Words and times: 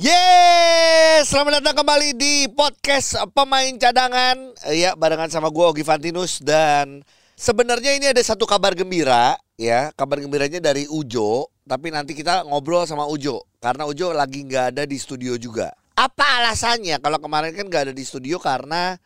Yeay, 0.00 1.20
selamat 1.28 1.60
datang 1.60 1.84
kembali 1.84 2.16
di 2.16 2.48
podcast 2.56 3.20
pemain 3.36 3.68
cadangan. 3.76 4.56
Ya, 4.72 4.96
barengan 4.96 5.28
sama 5.28 5.52
gue 5.52 5.60
Ogi 5.60 5.84
Fantinus. 5.84 6.40
Dan 6.40 7.04
sebenarnya 7.36 7.92
ini 8.00 8.08
ada 8.08 8.24
satu 8.24 8.48
kabar 8.48 8.72
gembira 8.72 9.36
ya. 9.60 9.92
Kabar 9.92 10.24
gembiranya 10.24 10.56
dari 10.56 10.88
Ujo 10.88 11.52
Tapi 11.68 11.92
nanti 11.92 12.16
kita 12.16 12.48
ngobrol 12.48 12.88
sama 12.88 13.04
Ujo 13.12 13.44
Karena 13.60 13.84
Ujo 13.84 14.16
lagi 14.16 14.40
nggak 14.48 14.72
ada 14.72 14.88
di 14.88 14.96
studio 14.96 15.36
juga. 15.36 15.68
Apa 16.00 16.40
alasannya? 16.40 16.96
Kalau 16.96 17.20
kemarin 17.20 17.52
kan 17.52 17.68
nggak 17.68 17.92
ada 17.92 17.94
di 17.94 18.00
studio 18.00 18.40
karena 18.40 18.96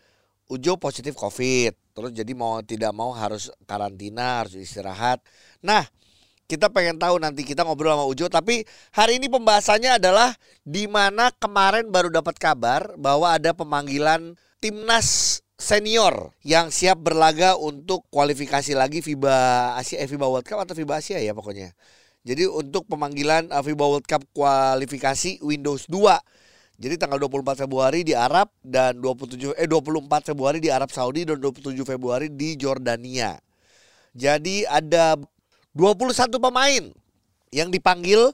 Ujo 0.46 0.78
positif 0.78 1.18
COVID. 1.18 1.74
Terus 1.90 2.14
jadi 2.14 2.30
mau 2.38 2.62
tidak 2.62 2.94
mau 2.94 3.10
harus 3.10 3.50
karantina, 3.66 4.46
harus 4.46 4.54
istirahat. 4.54 5.18
Nah, 5.58 5.90
kita 6.44 6.68
pengen 6.68 7.00
tahu 7.00 7.16
nanti 7.16 7.42
kita 7.42 7.64
ngobrol 7.64 7.96
sama 7.96 8.04
Ujo 8.04 8.28
tapi 8.28 8.68
hari 8.92 9.16
ini 9.16 9.32
pembahasannya 9.32 9.96
adalah 9.96 10.36
di 10.62 10.84
mana 10.84 11.32
kemarin 11.36 11.88
baru 11.88 12.12
dapat 12.12 12.36
kabar 12.36 12.92
bahwa 13.00 13.32
ada 13.32 13.56
pemanggilan 13.56 14.36
timnas 14.60 15.40
senior 15.56 16.34
yang 16.44 16.68
siap 16.68 17.00
berlaga 17.00 17.56
untuk 17.56 18.04
kualifikasi 18.12 18.76
lagi 18.76 19.00
FIBA 19.00 19.38
Asia 19.80 20.02
eh, 20.02 20.08
FIBA 20.08 20.26
World 20.28 20.46
Cup 20.46 20.60
atau 20.60 20.76
FIBA 20.76 21.00
Asia 21.00 21.18
ya 21.22 21.32
pokoknya. 21.32 21.72
Jadi 22.24 22.48
untuk 22.48 22.88
pemanggilan 22.88 23.52
uh, 23.52 23.60
FIBA 23.60 23.84
World 23.84 24.08
Cup 24.08 24.24
kualifikasi 24.32 25.44
Windows 25.44 25.88
2 25.88 26.00
jadi 26.74 26.98
tanggal 26.98 27.22
24 27.22 27.64
Februari 27.66 28.02
di 28.02 28.18
Arab 28.18 28.50
dan 28.58 28.98
27 28.98 29.54
eh 29.54 29.68
24 29.70 30.34
Februari 30.34 30.58
di 30.58 30.74
Arab 30.74 30.90
Saudi 30.90 31.22
dan 31.22 31.38
27 31.38 31.70
Februari 31.86 32.26
di 32.34 32.58
Jordania. 32.58 33.38
Jadi 34.10 34.66
ada 34.66 35.14
21 35.74 36.38
pemain 36.38 36.84
yang 37.50 37.68
dipanggil 37.70 38.30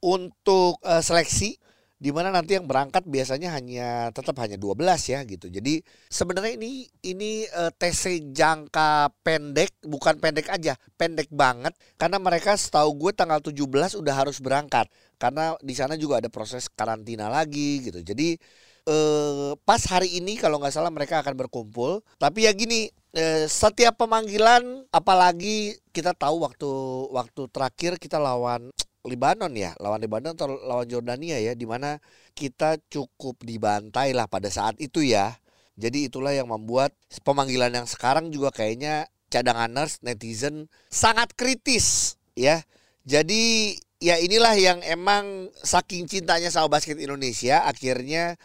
untuk 0.00 0.80
uh, 0.84 1.04
seleksi 1.04 1.60
di 2.00 2.08
mana 2.16 2.32
nanti 2.32 2.56
yang 2.56 2.64
berangkat 2.64 3.04
biasanya 3.04 3.52
hanya 3.52 4.08
tetap 4.16 4.32
hanya 4.40 4.56
12 4.56 4.80
ya 5.12 5.20
gitu. 5.28 5.52
Jadi 5.52 5.84
sebenarnya 6.08 6.56
ini 6.56 6.88
ini 7.04 7.44
uh, 7.52 7.68
eh, 7.68 7.72
TC 7.76 8.32
jangka 8.32 9.12
pendek, 9.20 9.84
bukan 9.84 10.16
pendek 10.16 10.48
aja, 10.48 10.80
pendek 10.96 11.28
banget 11.28 11.76
karena 12.00 12.16
mereka 12.16 12.56
setahu 12.56 12.96
gue 12.96 13.12
tanggal 13.12 13.44
17 13.44 14.00
udah 14.00 14.14
harus 14.16 14.40
berangkat 14.40 14.88
karena 15.20 15.52
di 15.60 15.76
sana 15.76 16.00
juga 16.00 16.24
ada 16.24 16.32
proses 16.32 16.72
karantina 16.72 17.28
lagi 17.28 17.84
gitu. 17.84 18.00
Jadi 18.00 18.40
uh, 18.88 19.52
pas 19.68 19.84
hari 19.84 20.16
ini 20.16 20.40
kalau 20.40 20.56
nggak 20.56 20.72
salah 20.72 20.88
mereka 20.88 21.20
akan 21.20 21.36
berkumpul. 21.36 22.00
Tapi 22.16 22.48
ya 22.48 22.56
gini, 22.56 22.88
uh, 23.16 23.44
setiap 23.46 23.98
pemanggilan 23.98 24.86
apalagi 24.90 25.78
kita 25.90 26.14
tahu 26.14 26.46
waktu 26.46 26.70
waktu 27.10 27.42
terakhir 27.50 27.92
kita 27.98 28.18
lawan 28.18 28.70
Libanon 29.00 29.48
ya, 29.56 29.72
lawan 29.80 29.96
Libanon 30.04 30.36
atau 30.36 30.52
lawan 30.60 30.84
Jordania 30.84 31.40
ya, 31.40 31.56
di 31.56 31.64
mana 31.64 31.96
kita 32.36 32.76
cukup 32.92 33.40
dibantai 33.40 34.12
lah 34.12 34.28
pada 34.28 34.52
saat 34.52 34.76
itu 34.76 35.00
ya. 35.00 35.40
Jadi 35.80 36.12
itulah 36.12 36.36
yang 36.36 36.52
membuat 36.52 36.92
pemanggilan 37.24 37.72
yang 37.72 37.88
sekarang 37.88 38.28
juga 38.28 38.52
kayaknya 38.52 39.08
cadanganers 39.32 40.04
netizen 40.04 40.68
sangat 40.92 41.32
kritis 41.32 42.20
ya. 42.36 42.60
Jadi 43.08 43.72
ya 44.04 44.20
inilah 44.20 44.52
yang 44.60 44.84
emang 44.84 45.48
saking 45.64 46.04
cintanya 46.04 46.52
sama 46.52 46.68
basket 46.68 47.00
Indonesia 47.00 47.64
akhirnya 47.64 48.36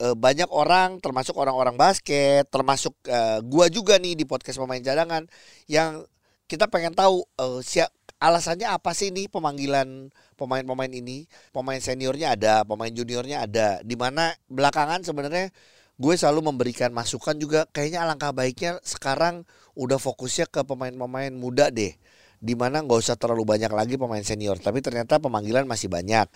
eh, 0.00 0.16
banyak 0.16 0.48
orang 0.48 0.98
termasuk 1.04 1.36
orang-orang 1.36 1.76
basket, 1.76 2.48
termasuk 2.48 2.96
uh, 3.06 3.38
gua 3.44 3.68
juga 3.68 4.00
nih 4.00 4.16
di 4.16 4.24
podcast 4.24 4.56
pemain 4.58 4.80
cadangan 4.80 5.28
yang 5.68 6.02
kita 6.50 6.66
pengen 6.66 6.96
tahu 6.96 7.22
uh, 7.38 7.62
siap 7.62 7.94
alasannya 8.20 8.68
apa 8.68 8.92
sih 8.92 9.08
nih 9.14 9.32
pemanggilan 9.32 10.12
pemain-pemain 10.36 10.92
ini? 10.92 11.24
Pemain 11.54 11.80
seniornya 11.80 12.36
ada, 12.36 12.54
pemain 12.68 12.92
juniornya 12.92 13.48
ada. 13.48 13.80
Di 13.80 13.96
mana 13.96 14.36
belakangan 14.52 15.00
sebenarnya 15.06 15.48
gue 16.00 16.14
selalu 16.16 16.52
memberikan 16.52 16.92
masukan 16.92 17.36
juga 17.36 17.64
kayaknya 17.72 18.04
alangkah 18.04 18.32
baiknya 18.32 18.80
sekarang 18.84 19.44
udah 19.76 19.96
fokusnya 19.96 20.48
ke 20.52 20.60
pemain-pemain 20.68 21.32
muda 21.32 21.72
deh. 21.72 21.96
Di 22.40 22.56
mana 22.56 22.80
nggak 22.84 23.00
usah 23.04 23.16
terlalu 23.20 23.44
banyak 23.44 23.72
lagi 23.72 23.94
pemain 23.96 24.24
senior. 24.24 24.60
Tapi 24.60 24.80
ternyata 24.84 25.16
pemanggilan 25.20 25.64
masih 25.64 25.88
banyak. 25.92 26.28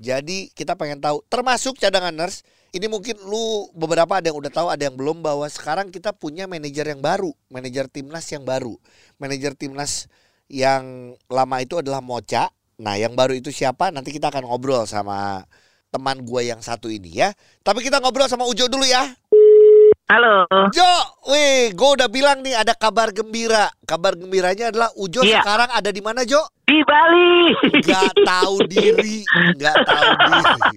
Jadi 0.00 0.48
kita 0.56 0.80
pengen 0.80 0.96
tahu, 0.96 1.20
termasuk 1.28 1.76
cadanganers, 1.76 2.40
ini 2.72 2.88
mungkin 2.88 3.20
lu 3.20 3.68
beberapa 3.76 4.16
ada 4.16 4.32
yang 4.32 4.40
udah 4.40 4.48
tahu, 4.48 4.72
ada 4.72 4.88
yang 4.88 4.96
belum 4.96 5.20
bahwa 5.20 5.44
sekarang 5.44 5.92
kita 5.92 6.16
punya 6.16 6.48
manajer 6.48 6.88
yang 6.88 7.04
baru, 7.04 7.36
manajer 7.52 7.84
timnas 7.92 8.24
yang 8.32 8.48
baru, 8.48 8.80
manajer 9.20 9.52
timnas 9.52 10.08
yang 10.48 11.14
lama 11.28 11.56
itu 11.60 11.76
adalah 11.76 12.00
Mocha. 12.00 12.48
Nah, 12.80 12.96
yang 12.96 13.12
baru 13.12 13.36
itu 13.36 13.52
siapa? 13.52 13.92
Nanti 13.92 14.08
kita 14.08 14.32
akan 14.32 14.48
ngobrol 14.48 14.88
sama 14.88 15.44
teman 15.92 16.22
gue 16.24 16.48
yang 16.48 16.64
satu 16.64 16.88
ini 16.88 17.20
ya. 17.20 17.36
Tapi 17.60 17.84
kita 17.84 18.00
ngobrol 18.00 18.30
sama 18.30 18.48
Ujo 18.48 18.70
dulu 18.72 18.88
ya. 18.88 19.04
Halo. 20.10 20.42
Jo, 20.74 20.90
wih, 21.30 21.70
gue 21.70 21.90
udah 21.94 22.10
bilang 22.10 22.42
nih 22.42 22.58
ada 22.58 22.74
kabar 22.74 23.14
gembira. 23.14 23.70
Kabar 23.86 24.18
gembiranya 24.18 24.74
adalah 24.74 24.90
Ujo 24.98 25.22
iya. 25.22 25.38
sekarang 25.38 25.70
ada 25.70 25.86
di 25.94 26.02
mana, 26.02 26.26
Jo? 26.26 26.42
Di 26.66 26.82
Bali. 26.82 27.54
Gak 27.78 28.18
tahu 28.26 28.58
diri, 28.66 29.22
gak 29.54 29.76
tahu 29.86 30.10
diri. 30.18 30.76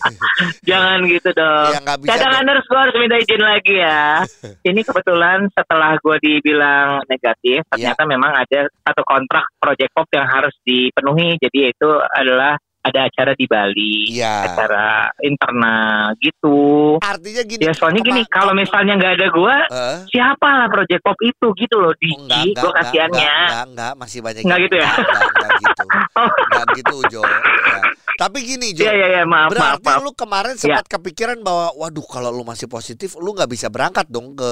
Jangan 0.72 1.04
gitu 1.04 1.36
dong. 1.36 1.68
Ya, 1.68 1.80
gak 1.84 1.98
bisa 2.00 2.16
Kadang 2.16 2.32
harus 2.48 2.64
gue 2.64 2.80
harus 2.80 2.96
minta 2.96 3.16
izin 3.20 3.42
lagi 3.44 3.74
ya. 3.76 4.24
Ini 4.72 4.80
kebetulan 4.88 5.52
setelah 5.52 5.92
gue 6.00 6.16
dibilang 6.24 7.04
negatif, 7.12 7.60
iya. 7.60 7.68
ternyata 7.76 8.02
ya. 8.04 8.08
memang 8.08 8.32
ada 8.32 8.60
satu 8.88 9.04
kontrak 9.04 9.52
project 9.60 9.92
pop 9.92 10.08
yang 10.16 10.24
harus 10.32 10.56
dipenuhi. 10.64 11.36
Jadi 11.36 11.76
itu 11.76 11.90
adalah 12.16 12.56
ada 12.82 13.06
acara 13.06 13.32
di 13.38 13.46
Bali, 13.46 14.10
ya. 14.10 14.50
acara 14.50 15.06
internal 15.22 16.18
gitu. 16.18 16.98
Artinya 16.98 17.42
gini. 17.46 17.62
Ya 17.62 17.72
soalnya 17.78 18.02
gini, 18.02 18.26
kalau 18.26 18.52
misalnya 18.58 18.98
nggak 18.98 19.14
ada 19.22 19.26
gua, 19.30 19.56
uh? 19.70 19.98
siapa 20.10 20.48
lah 20.50 20.66
Project 20.66 21.02
Pop 21.06 21.18
itu 21.22 21.46
gitu 21.54 21.76
loh 21.78 21.94
di 21.94 22.10
oh, 22.10 22.26
enggak, 22.26 22.58
gua 22.58 22.72
kasihannya. 22.82 23.22
Enggak, 23.22 23.46
enggak, 23.46 23.66
enggak, 23.70 23.92
masih 24.02 24.18
banyak. 24.18 24.42
Enggak 24.42 24.60
gitu 24.66 24.76
ya? 24.82 24.90
Enggak, 24.98 25.22
enggak 25.30 25.52
gitu. 25.62 25.84
oh. 26.18 26.30
Enggak 26.50 26.66
gitu, 26.74 26.96
Jo. 27.06 27.22
Ya. 27.22 27.82
Tapi 28.18 28.38
gini, 28.44 28.76
Jo. 28.76 28.86
Iya, 28.86 28.92
iya, 28.94 29.08
iya, 29.20 29.24
maaf, 29.24 29.50
Berarti 29.52 29.82
maaf, 29.82 29.98
maaf. 29.98 30.04
lu 30.04 30.12
kemarin 30.12 30.54
sempat 30.58 30.86
ya. 30.86 30.92
kepikiran 30.98 31.38
bahwa, 31.40 31.72
waduh, 31.78 32.06
kalau 32.06 32.30
lu 32.30 32.44
masih 32.44 32.68
positif, 32.68 33.16
lu 33.16 33.32
nggak 33.32 33.50
bisa 33.50 33.72
berangkat 33.72 34.06
dong 34.10 34.36
ke 34.36 34.50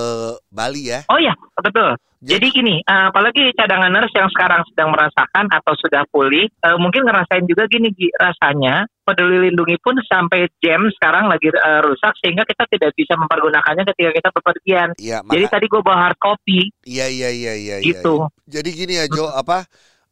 Bali 0.49 0.91
ya? 0.91 1.05
Oh 1.13 1.19
iya, 1.21 1.37
betul. 1.61 1.95
Jadi 2.21 2.53
gini, 2.53 2.77
uh, 2.85 3.09
apalagi 3.09 3.49
cadanganers 3.57 4.13
yang 4.13 4.29
sekarang 4.29 4.61
sedang 4.69 4.93
merasakan 4.93 5.49
atau 5.49 5.73
sudah 5.81 6.05
pulih, 6.13 6.53
uh, 6.69 6.77
mungkin 6.77 7.09
ngerasain 7.09 7.49
juga 7.49 7.65
gini 7.65 7.89
rasanya 8.13 8.85
peduli 9.09 9.49
lindungi 9.49 9.81
pun 9.81 9.97
sampai 10.05 10.45
jam 10.61 10.85
sekarang 11.01 11.33
lagi 11.33 11.49
uh, 11.49 11.81
rusak 11.81 12.13
sehingga 12.21 12.45
kita 12.45 12.69
tidak 12.69 12.93
bisa 12.93 13.17
mempergunakannya 13.17 13.89
ketika 13.89 14.11
kita 14.13 14.29
bepergian. 14.37 14.89
Ya, 15.01 15.25
Jadi 15.25 15.49
tadi 15.49 15.67
gue 15.73 15.81
bawa 15.81 16.13
hard 16.13 16.21
copy. 16.21 16.69
Iya 16.85 17.09
iya 17.09 17.29
iya 17.33 17.53
iya. 17.57 17.77
Gitu. 17.81 18.15
Ya, 18.21 18.29
ya. 18.29 18.61
Jadi 18.61 18.69
gini 18.77 18.93
ya 19.01 19.05
Jo, 19.09 19.33
apa? 19.33 19.65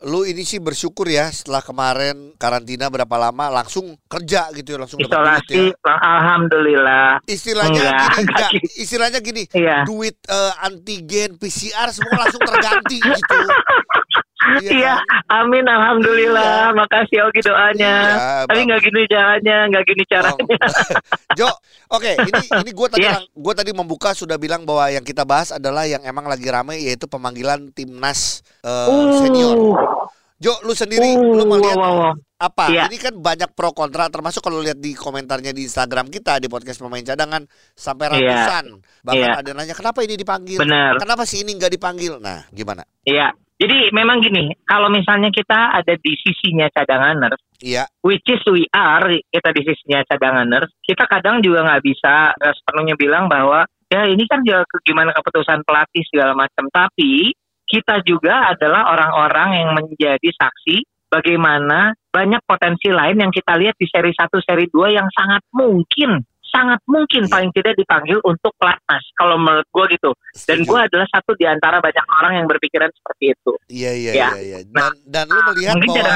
Lu 0.06 0.22
ini 0.22 0.46
sih 0.46 0.62
bersyukur 0.62 1.10
ya 1.10 1.26
setelah 1.26 1.58
kemarin 1.58 2.30
karantina 2.38 2.86
berapa 2.86 3.10
lama 3.18 3.50
langsung 3.50 3.98
kerja 4.06 4.46
gitu 4.54 4.78
ya 4.78 4.86
langsung 4.86 5.02
isolasi 5.02 5.74
ya. 5.74 5.94
alhamdulillah. 5.98 7.18
Istilahnya 7.26 7.82
enggak, 7.82 7.98
gini 7.98 8.22
enggak, 8.22 8.50
istilahnya 8.78 9.18
gini 9.18 9.42
iya. 9.58 9.82
duit 9.82 10.14
uh, 10.30 10.54
antigen 10.62 11.34
PCR 11.34 11.90
semua 11.90 12.14
langsung 12.22 12.42
terganti 12.46 13.02
gitu 13.02 13.38
Iya, 14.38 14.70
iya 14.70 14.94
amin 15.26 15.66
alhamdulillah. 15.66 16.70
Iya. 16.70 16.76
Makasih 16.78 17.18
Oki 17.26 17.40
doanya. 17.42 17.94
Iya, 18.06 18.46
Tapi 18.46 18.60
nggak 18.70 18.80
gini 18.86 19.00
caranya, 19.10 19.56
nggak 19.66 19.84
gini 19.84 20.02
caranya. 20.06 20.58
Oh. 20.62 21.38
jo, 21.38 21.48
oke, 21.90 21.98
okay, 21.98 22.14
ini 22.22 22.42
ini 22.62 22.70
gue 22.70 22.88
tadi 22.88 23.06
yeah. 23.06 23.18
gue 23.18 23.54
tadi 23.58 23.70
membuka 23.74 24.14
sudah 24.14 24.38
bilang 24.38 24.62
bahwa 24.62 24.86
yang 24.94 25.02
kita 25.02 25.26
bahas 25.26 25.50
adalah 25.50 25.90
yang 25.90 26.06
emang 26.06 26.30
lagi 26.30 26.46
ramai 26.46 26.86
yaitu 26.86 27.10
pemanggilan 27.10 27.74
timnas 27.74 28.46
uh, 28.62 28.86
uh. 28.86 29.18
senior. 29.18 29.58
Jo, 30.38 30.54
lu 30.62 30.70
sendiri 30.70 31.18
uh, 31.18 31.34
lu 31.34 31.42
melihat 31.50 31.74
wow, 31.74 31.94
wow. 31.98 32.14
apa? 32.38 32.70
Yeah. 32.70 32.86
Ini 32.86 32.96
kan 33.02 33.14
banyak 33.18 33.58
pro 33.58 33.74
kontra 33.74 34.06
termasuk 34.06 34.38
kalau 34.38 34.62
lihat 34.62 34.78
di 34.78 34.94
komentarnya 34.94 35.50
di 35.50 35.66
Instagram 35.66 36.14
kita 36.14 36.38
di 36.38 36.46
podcast 36.46 36.78
pemain 36.78 37.02
cadangan 37.02 37.42
sampai 37.74 38.06
ratusan. 38.06 38.64
Yeah. 38.70 39.02
Bahkan 39.02 39.28
yeah. 39.34 39.42
ada 39.42 39.50
nanya 39.50 39.74
kenapa 39.74 40.06
ini 40.06 40.14
dipanggil? 40.14 40.62
Bener. 40.62 40.94
Kenapa 41.02 41.26
sih 41.26 41.42
ini 41.42 41.58
nggak 41.58 41.74
dipanggil? 41.74 42.22
Nah, 42.22 42.46
gimana? 42.54 42.86
Iya. 43.02 43.34
Jadi 43.58 43.90
memang 43.90 44.22
gini, 44.22 44.54
kalau 44.62 44.86
misalnya 44.86 45.34
kita 45.34 45.74
ada 45.74 45.94
di 45.98 46.14
sisinya 46.14 46.70
cadanganers, 46.70 47.42
iya. 47.58 47.90
which 48.06 48.22
is 48.30 48.38
we 48.46 48.62
are, 48.70 49.10
kita 49.10 49.50
di 49.50 49.62
sisinya 49.66 50.06
cadanganers, 50.06 50.70
kita 50.86 51.10
kadang 51.10 51.42
juga 51.42 51.66
nggak 51.66 51.82
bisa 51.82 52.38
sepenuhnya 52.38 52.94
bilang 52.94 53.26
bahwa 53.26 53.66
ya 53.90 54.06
ini 54.06 54.22
kan 54.30 54.46
juga 54.46 54.62
gimana 54.86 55.10
keputusan 55.10 55.66
pelatih 55.66 56.06
segala 56.06 56.38
macam. 56.38 56.70
Tapi 56.70 57.34
kita 57.66 57.98
juga 58.06 58.54
adalah 58.54 58.94
orang-orang 58.94 59.50
yang 59.58 59.70
menjadi 59.74 60.30
saksi 60.38 60.86
bagaimana 61.10 61.98
banyak 62.14 62.40
potensi 62.46 62.94
lain 62.94 63.18
yang 63.18 63.32
kita 63.34 63.58
lihat 63.58 63.74
di 63.74 63.90
seri 63.90 64.14
1, 64.14 64.22
seri 64.44 64.70
2 64.70 64.96
yang 64.96 65.08
sangat 65.10 65.42
mungkin 65.50 66.22
sangat 66.48 66.80
mungkin 66.88 67.24
yeah. 67.24 67.32
paling 67.32 67.50
tidak 67.52 67.74
dipanggil 67.76 68.18
untuk 68.24 68.52
pelatnas 68.56 69.04
kalau 69.14 69.36
menurut 69.36 69.68
gue 69.68 69.84
gitu 69.96 70.10
dan 70.48 70.58
gue 70.64 70.78
adalah 70.78 71.06
satu 71.12 71.36
di 71.36 71.44
antara 71.44 71.78
banyak 71.78 72.06
orang 72.20 72.32
yang 72.42 72.46
berpikiran 72.48 72.90
seperti 72.92 73.24
itu 73.36 73.52
iya 73.68 73.92
iya 73.92 74.12
ya. 74.12 74.28
iya, 74.34 74.40
iya. 74.40 74.58
dan 74.68 74.92
nah, 74.92 74.92
dan 75.06 75.26
lu 75.28 75.40
melihat 75.52 75.76
bahwa 75.84 76.14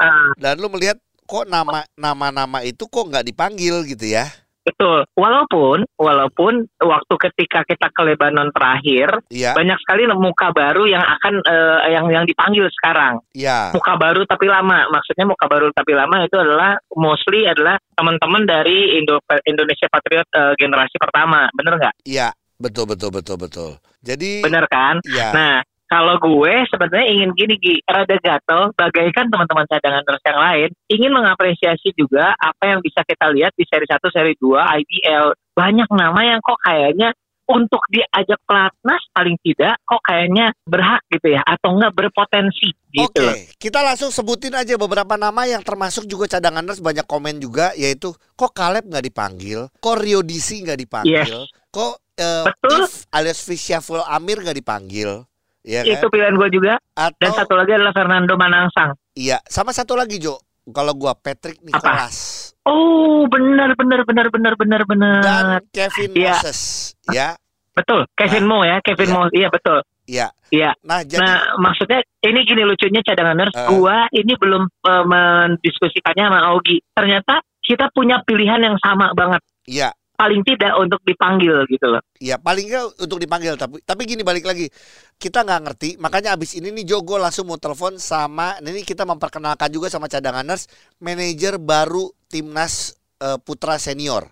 uh, 0.00 0.30
dan 0.40 0.54
lu 0.58 0.68
melihat 0.72 0.98
kok 1.28 1.44
nama 1.44 1.84
nama-nama 1.92 2.58
itu 2.64 2.88
kok 2.88 3.04
nggak 3.04 3.28
dipanggil 3.28 3.84
gitu 3.84 4.16
ya? 4.16 4.24
Betul. 4.68 5.08
Walaupun 5.16 5.88
walaupun 5.96 6.52
waktu 6.76 7.14
ketika 7.28 7.64
kita 7.64 7.88
ke 7.88 8.02
Lebanon 8.04 8.52
terakhir 8.52 9.24
Iya, 9.32 9.56
banyak 9.56 9.78
sekali 9.80 10.04
muka 10.12 10.52
baru 10.52 10.84
yang 10.84 11.00
akan 11.00 11.34
eh, 11.42 11.78
yang 11.96 12.06
yang 12.12 12.24
dipanggil 12.28 12.68
sekarang. 12.68 13.24
iya, 13.32 13.72
Muka 13.72 13.96
baru 13.96 14.28
tapi 14.28 14.46
lama. 14.46 14.84
Maksudnya 14.92 15.24
muka 15.24 15.48
baru 15.48 15.72
tapi 15.72 15.96
lama 15.96 16.24
itu 16.24 16.36
adalah 16.36 16.76
mostly 16.94 17.48
adalah 17.48 17.80
teman-teman 17.96 18.44
dari 18.44 19.00
Indo 19.00 19.18
Indonesia 19.48 19.88
Patriot 19.88 20.28
eh, 20.36 20.54
generasi 20.60 20.96
pertama. 21.00 21.48
Bener 21.56 21.80
nggak? 21.80 21.94
iya, 22.04 22.28
betul 22.60 22.84
betul 22.88 23.10
betul 23.14 23.36
betul. 23.40 23.70
Jadi, 23.98 24.46
Bener 24.46 24.62
kan? 24.70 25.02
iya, 25.02 25.34
Nah, 25.34 25.54
kalau 25.88 26.20
gue 26.20 26.54
sebenarnya 26.68 27.08
ingin 27.08 27.30
gini 27.32 27.56
Gi, 27.56 27.74
rada 27.88 28.16
gatel 28.20 28.76
bagaikan 28.76 29.32
teman-teman 29.32 29.64
cadangan 29.64 30.04
terus 30.04 30.22
yang 30.28 30.38
lain 30.38 30.68
ingin 30.92 31.12
mengapresiasi 31.16 31.96
juga 31.96 32.36
apa 32.36 32.76
yang 32.76 32.84
bisa 32.84 33.00
kita 33.08 33.32
lihat 33.32 33.56
di 33.56 33.64
seri 33.64 33.88
1, 33.88 33.96
seri 34.12 34.36
2 34.36 34.84
IBL. 34.84 35.26
Banyak 35.56 35.88
nama 35.90 36.20
yang 36.22 36.40
kok 36.44 36.60
kayaknya 36.60 37.16
untuk 37.48 37.80
diajak 37.88 38.36
pelatnas 38.44 39.00
paling 39.16 39.40
tidak 39.40 39.80
kok 39.88 40.04
kayaknya 40.04 40.52
berhak 40.68 41.00
gitu 41.08 41.32
ya 41.32 41.40
atau 41.48 41.80
enggak 41.80 41.96
berpotensi 41.96 42.76
gitu. 42.92 43.24
Oke, 43.24 43.56
kita 43.56 43.80
langsung 43.80 44.12
sebutin 44.12 44.52
aja 44.52 44.76
beberapa 44.76 45.16
nama 45.16 45.48
yang 45.48 45.64
termasuk 45.64 46.04
juga 46.04 46.28
cadanganers 46.28 46.84
banyak 46.84 47.08
komen 47.08 47.40
juga 47.40 47.72
yaitu 47.72 48.12
kok 48.36 48.52
Caleb 48.52 48.92
nggak 48.92 49.04
dipanggil, 49.08 49.72
kok 49.80 49.96
Rio 49.96 50.20
Disi 50.20 50.60
nggak 50.60 50.78
dipanggil, 50.78 51.48
kok 51.72 52.04
eh, 52.20 52.44
Betul. 52.52 52.84
If 52.84 53.08
alias 53.08 53.40
Fisyaful 53.40 54.04
Amir 54.04 54.44
nggak 54.44 54.60
dipanggil, 54.60 55.24
ya 55.68 55.84
kan? 55.84 55.92
Itu 55.92 56.06
pilihan 56.08 56.32
gue 56.32 56.48
juga. 56.50 56.74
Dan 56.96 57.12
Atau 57.12 57.36
satu 57.36 57.54
lagi 57.54 57.72
adalah 57.72 57.92
Fernando 57.92 58.32
Manansang. 58.34 58.96
iya, 59.12 59.36
sama 59.44 59.70
satu 59.70 59.92
lagi 59.92 60.16
Jo, 60.16 60.40
kalau 60.66 60.92
gua 60.92 61.12
Patrick 61.12 61.60
Nicholas 61.60 62.50
Oh, 62.62 63.24
benar 63.26 63.72
benar 63.74 64.02
benar 64.02 64.26
benar 64.28 64.52
benar 64.54 64.82
benar. 64.84 65.20
dan 65.20 65.44
Kevin 65.70 66.10
Iya. 66.14 66.34
Moses, 66.34 66.60
ya, 67.06 67.36
Betul, 67.70 68.04
Kevin 68.12 68.44
Mo 68.44 68.60
ya, 68.62 68.80
Kevin 68.80 69.06
Iya. 69.06 69.14
Mo. 69.14 69.20
Iya 69.30 69.48
betul. 69.48 69.78
iya. 70.04 70.26
Iya. 70.48 70.70
Nah 70.82 71.00
jadi, 71.00 71.20
Nah, 71.20 71.38
maksudnya 71.56 72.00
ini 72.20 72.40
gini 72.42 72.64
lucunya 72.64 73.00
cadanganers, 73.00 73.52
Eh. 73.52 73.68
gua 73.70 74.08
ini 74.10 74.32
belum 74.34 74.64
eh, 74.66 75.04
mendiskusikannya 75.06 76.24
sama 76.26 76.40
Augie. 76.48 76.80
Ternyata 76.90 77.38
kita 77.60 77.92
punya 77.92 78.20
pilihan 78.22 78.58
yang 78.58 78.76
sama 78.78 79.12
banget. 79.12 79.40
iya, 79.64 79.92
Paling 80.18 80.42
tidak 80.42 80.74
untuk 80.74 80.98
dipanggil 81.06 81.62
gitu 81.70 81.86
loh. 81.86 82.02
Iya 82.18 82.36
paling 82.36 82.66
nggak 82.66 82.84
untuk 82.98 83.22
dipanggil 83.22 83.54
tapi 83.54 83.78
tapi 83.80 84.02
gini 84.02 84.26
balik 84.26 84.42
lagi 84.42 84.66
kita 85.14 85.46
nggak 85.46 85.60
ngerti 85.62 85.90
makanya 85.96 86.34
abis 86.34 86.58
ini 86.58 86.74
nih 86.74 86.82
Jo 86.84 86.98
gue 87.00 87.14
langsung 87.14 87.46
mau 87.46 87.54
telepon 87.54 87.94
sama 87.96 88.58
ini 88.58 88.82
kita 88.82 89.06
memperkenalkan 89.06 89.70
juga 89.70 89.86
sama 89.86 90.10
cadanganers 90.10 90.66
manajer 90.98 91.56
baru 91.56 92.10
timnas 92.26 92.92
eh, 93.18 93.38
putra 93.38 93.78
senior 93.78 94.26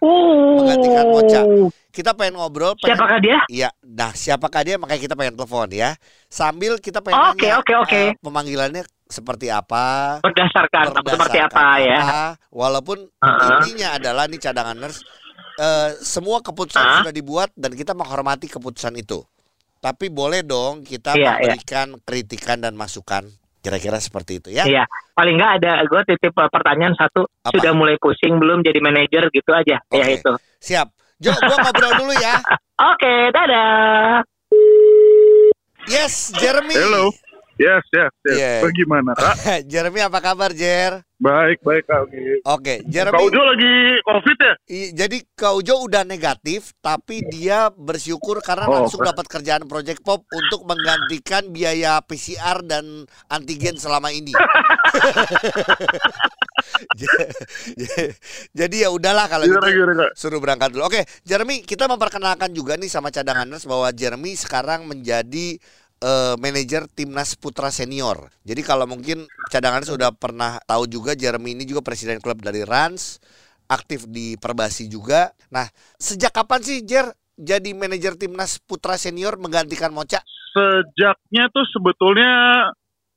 Menggantikan 0.56 1.06
Mocha. 1.06 1.42
kita 1.90 2.12
pengen 2.12 2.36
ngobrol 2.36 2.74
pengen, 2.74 2.96
Siapakah 2.96 3.18
dia? 3.22 3.38
iya 3.46 3.68
nah 3.82 4.10
siapakah 4.10 4.62
dia 4.62 4.76
makanya 4.76 5.00
kita 5.00 5.14
pengen 5.14 5.34
telepon 5.34 5.70
ya 5.70 5.94
sambil 6.26 6.76
kita 6.76 6.98
pengen 6.98 7.22
Oke, 7.30 7.46
nanya 7.46 7.62
oke, 7.62 7.72
oke. 7.78 7.94
eh, 7.94 8.10
pemanggilannya 8.18 8.82
seperti 9.06 9.46
apa 9.48 10.18
Berdasarkan, 10.18 10.90
berdasarkan 10.98 11.14
seperti 11.14 11.38
apa 11.38 11.64
ya? 11.78 11.98
walaupun 12.50 12.98
Uh-uh. 13.06 13.62
intinya 13.62 13.94
adalah 13.94 14.26
nih 14.26 14.40
cadanganers 14.40 15.06
eh, 15.56 15.90
semua 16.00 16.40
keputusan 16.40 16.80
Uh-uh. 16.80 16.98
sudah 17.02 17.14
dibuat 17.14 17.50
dan 17.56 17.72
kita 17.72 17.92
menghormati 17.92 18.46
keputusan 18.46 18.96
itu. 18.96 19.24
Tapi 19.76 20.08
boleh 20.08 20.42
dong 20.42 20.82
kita 20.82 21.14
Iya, 21.14 21.20
iya. 21.20 21.30
memberikan 21.36 21.86
kritikan 22.02 22.58
dan 22.58 22.74
masukan. 22.74 23.28
Kira-kira 23.60 23.98
seperti 23.98 24.38
itu 24.38 24.48
ya. 24.54 24.62
Iya. 24.62 24.84
Paling 25.12 25.34
nggak 25.36 25.52
ada 25.62 25.72
gue 25.82 26.00
titip 26.06 26.32
eh, 26.32 26.50
pertanyaan 26.50 26.94
satu. 26.94 27.26
Apa? 27.42 27.54
Sudah 27.56 27.72
mulai 27.74 27.98
pusing 27.98 28.38
belum 28.38 28.62
jadi 28.62 28.78
manajer 28.78 29.26
gitu 29.30 29.50
aja. 29.50 29.82
Ya 29.90 30.04
Oke. 30.06 30.16
itu. 30.18 30.32
Siap. 30.62 30.88
Jo, 31.16 31.32
gua 31.32 31.56
ngobrol 31.64 31.92
dulu 31.96 32.14
ya. 32.14 32.36
Oke, 32.76 33.32
dadah. 33.32 34.20
Yes, 35.86 36.34
Jeremy. 36.36 36.74
Halo. 36.76 37.14
Yes, 37.56 37.88
yes, 37.88 38.12
yes. 38.22 38.36
Iya. 38.36 38.52
Bagaimana, 38.60 39.10
Kak? 39.12 39.34
Jeremy 39.70 40.00
apa 40.02 40.20
kabar, 40.20 40.52
Jer? 40.52 41.00
baik, 41.16 41.64
baik, 41.64 41.88
Kak. 41.88 42.04
Oke. 42.04 42.20
Kak 42.44 42.78
Jeremy. 42.84 43.16
Ujo 43.18 43.40
lagi 43.40 43.72
COVID 44.04 44.36
ya? 44.36 44.52
i- 44.68 44.92
Jadi 44.92 45.24
Kak 45.32 45.56
Ujo 45.56 45.80
udah 45.80 46.04
negatif, 46.04 46.76
tapi 46.78 47.24
dia 47.24 47.72
bersyukur 47.72 48.38
karena 48.38 48.68
Oh. 48.68 48.72
langsung 48.78 49.00
dapat 49.00 49.24
kerjaan 49.24 49.64
Project 49.64 50.04
Pop 50.04 50.28
untuk 50.28 50.68
menggantikan 50.68 51.48
biaya 51.48 52.04
PCR 52.04 52.60
dan 52.60 52.84
antigen 53.26 53.74
selama 53.74 54.12
ini. 54.12 54.36
Jadi 58.52 58.76
ya 58.78 58.88
udahlah 58.90 59.26
kalau 59.26 59.44
gitu 59.44 59.56
Kak? 59.56 60.12
suruh 60.12 60.36
berangkat 60.36 60.68
dulu. 60.70 60.84
Oke, 60.84 61.08
Jeremy, 61.22 61.62
kita 61.62 61.86
memperkenalkan 61.86 62.52
juga 62.52 62.76
nih 62.76 62.88
sama 62.88 63.08
cadanganers 63.08 63.64
bahwa 63.64 63.88
Jeremy 63.90 64.32
sekarang 64.34 64.84
menjadi 64.84 65.56
eh, 66.00 66.34
manajer 66.36 66.88
timnas 66.92 67.36
putra 67.36 67.72
senior. 67.72 68.28
Jadi 68.44 68.60
kalau 68.64 68.84
mungkin 68.84 69.24
cadanganers 69.48 69.88
sudah 69.92 70.12
pernah 70.12 70.60
tahu 70.64 70.88
juga 70.88 71.16
Jeremy 71.16 71.56
ini 71.56 71.64
juga 71.64 71.80
presiden 71.84 72.20
klub 72.20 72.40
dari 72.40 72.62
Rans, 72.64 73.20
aktif 73.66 74.06
di 74.06 74.36
Perbasi 74.38 74.86
juga. 74.86 75.32
Nah, 75.50 75.66
sejak 75.98 76.32
kapan 76.34 76.60
sih 76.62 76.82
Jer 76.86 77.10
jadi 77.36 77.76
manajer 77.76 78.16
timnas 78.16 78.56
putra 78.64 78.96
senior 78.96 79.36
menggantikan 79.36 79.92
Moca? 79.92 80.24
Sejaknya 80.56 81.52
tuh 81.52 81.68
sebetulnya 81.68 82.32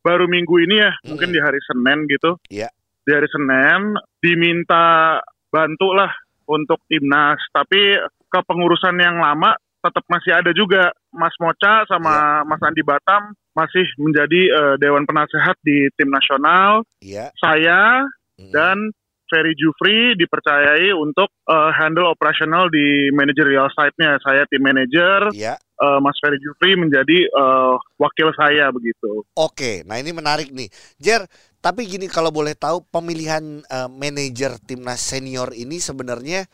baru 0.03 0.27
minggu 0.27 0.55
ini 0.59 0.75
ya, 0.75 0.91
mungkin 1.07 1.31
Mm. 1.31 1.35
di 1.35 1.39
hari 1.39 1.59
Senin 1.63 1.99
gitu. 2.11 2.31
Iya. 2.51 2.67
Di 3.07 3.11
hari 3.15 3.27
Senin 3.31 3.95
diminta 4.19 5.17
bantu 5.47 5.95
lah 5.95 6.11
untuk 6.51 6.83
timnas, 6.91 7.39
tapi 7.55 7.95
kepengurusan 8.27 8.95
yang 8.99 9.23
lama 9.23 9.55
tetap 9.79 10.03
masih 10.07 10.31
ada 10.35 10.51
juga. 10.51 10.91
Mas 11.09 11.33
Moca 11.41 11.83
sama 11.89 12.45
Mas 12.45 12.61
Andi 12.61 12.85
Batam 12.85 13.33
masih 13.57 13.83
menjadi 13.97 14.41
eh, 14.51 14.75
Dewan 14.77 15.03
Penasehat 15.09 15.57
di 15.65 15.89
tim 15.97 16.07
nasional. 16.07 16.83
Iya. 17.01 17.31
Saya 17.35 18.05
Mm. 18.39 18.55
dan 18.55 18.77
Ferry 19.27 19.51
Jufri 19.53 20.15
dipercayai 20.15 20.95
untuk 20.95 21.27
eh, 21.45 21.71
handle 21.75 22.07
operasional 22.07 22.71
di 22.71 23.11
managerial 23.11 23.67
side-nya. 23.69 24.15
Saya 24.23 24.47
tim 24.47 24.63
manager, 24.63 25.29
Iya. 25.35 25.59
eh, 25.59 25.99
Mas 25.99 26.15
Ferry 26.23 26.39
Jufri 26.39 26.79
menjadi 26.79 27.27
eh, 27.27 27.73
wakil 27.99 28.31
saya 28.33 28.71
begitu. 28.71 29.27
Oke, 29.35 29.83
nah 29.83 29.99
ini 29.99 30.15
menarik 30.15 30.49
nih. 30.49 30.71
Jer, 30.97 31.27
tapi 31.59 31.83
gini 31.85 32.07
kalau 32.07 32.31
boleh 32.31 32.55
tahu 32.55 32.79
pemilihan 32.87 33.43
eh, 33.61 33.89
manajer 33.91 34.55
timnas 34.63 35.03
senior 35.03 35.51
ini 35.53 35.77
sebenarnya 35.77 36.47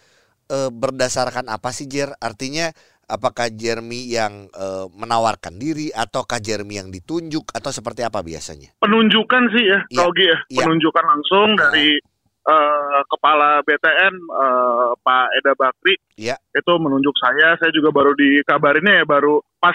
eh, 0.52 0.70
berdasarkan 0.74 1.48
apa 1.48 1.70
sih 1.72 1.86
Jer? 1.88 2.12
Artinya 2.20 2.74
apakah 3.06 3.50
Jeremy 3.50 4.10
yang 4.10 4.50
eh, 4.50 4.86
menawarkan 4.92 5.56
diri 5.56 5.90
ataukah 5.90 6.38
Jeremy 6.38 6.82
yang 6.82 6.90
ditunjuk 6.90 7.50
atau 7.50 7.72
seperti 7.72 8.02
apa 8.02 8.22
biasanya? 8.22 8.74
Penunjukan 8.78 9.44
sih 9.54 9.66
ya, 9.66 9.80
kalau 9.94 10.12
gitu 10.14 10.30
ya, 10.30 10.38
iya. 10.50 10.66
penunjukan 10.66 11.06
langsung 11.06 11.48
Ah. 11.56 11.70
dari 11.70 11.98
eh, 12.46 13.00
kepala 13.10 13.66
BTN 13.66 14.14
eh, 14.14 14.90
Pak 15.02 15.26
Eda 15.42 15.54
Bakri. 15.54 15.96
Iya. 16.16 16.38
Itu 16.54 16.78
menunjuk 16.78 17.18
saya. 17.18 17.58
Saya 17.58 17.74
juga 17.74 17.90
baru 17.90 18.14
dikabarinnya 18.14 19.02
ya 19.02 19.06
baru 19.06 19.42
pas 19.58 19.74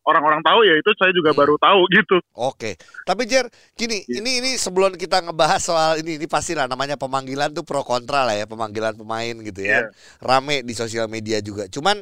orang-orang 0.00 0.40
tahu 0.42 0.64
ya 0.64 0.74
itu 0.80 0.90
saya 0.96 1.12
juga 1.12 1.30
Hmm. 1.32 1.40
baru 1.44 1.54
tahu 1.60 1.80
gitu. 1.92 2.16
Oke, 2.34 2.76
tapi 3.04 3.28
Jer, 3.28 3.46
gini, 3.76 4.00
Iya. 4.08 4.24
ini 4.24 4.30
ini 4.42 4.50
sebelum 4.56 4.96
kita 4.96 5.22
ngebahas 5.22 5.60
soal 5.60 5.90
ini, 6.00 6.16
ini 6.16 6.26
pastilah 6.26 6.64
namanya 6.66 6.96
pemanggilan 6.96 7.52
tuh 7.52 7.62
pro 7.62 7.84
kontra 7.84 8.24
lah 8.24 8.32
ya, 8.34 8.48
pemanggilan 8.48 8.96
pemain 8.96 9.36
gitu 9.38 9.60
ya, 9.60 9.86
Iya. 9.86 9.92
rame 10.18 10.64
di 10.64 10.72
sosial 10.72 11.06
media 11.06 11.38
juga. 11.40 11.68
Cuman 11.68 12.00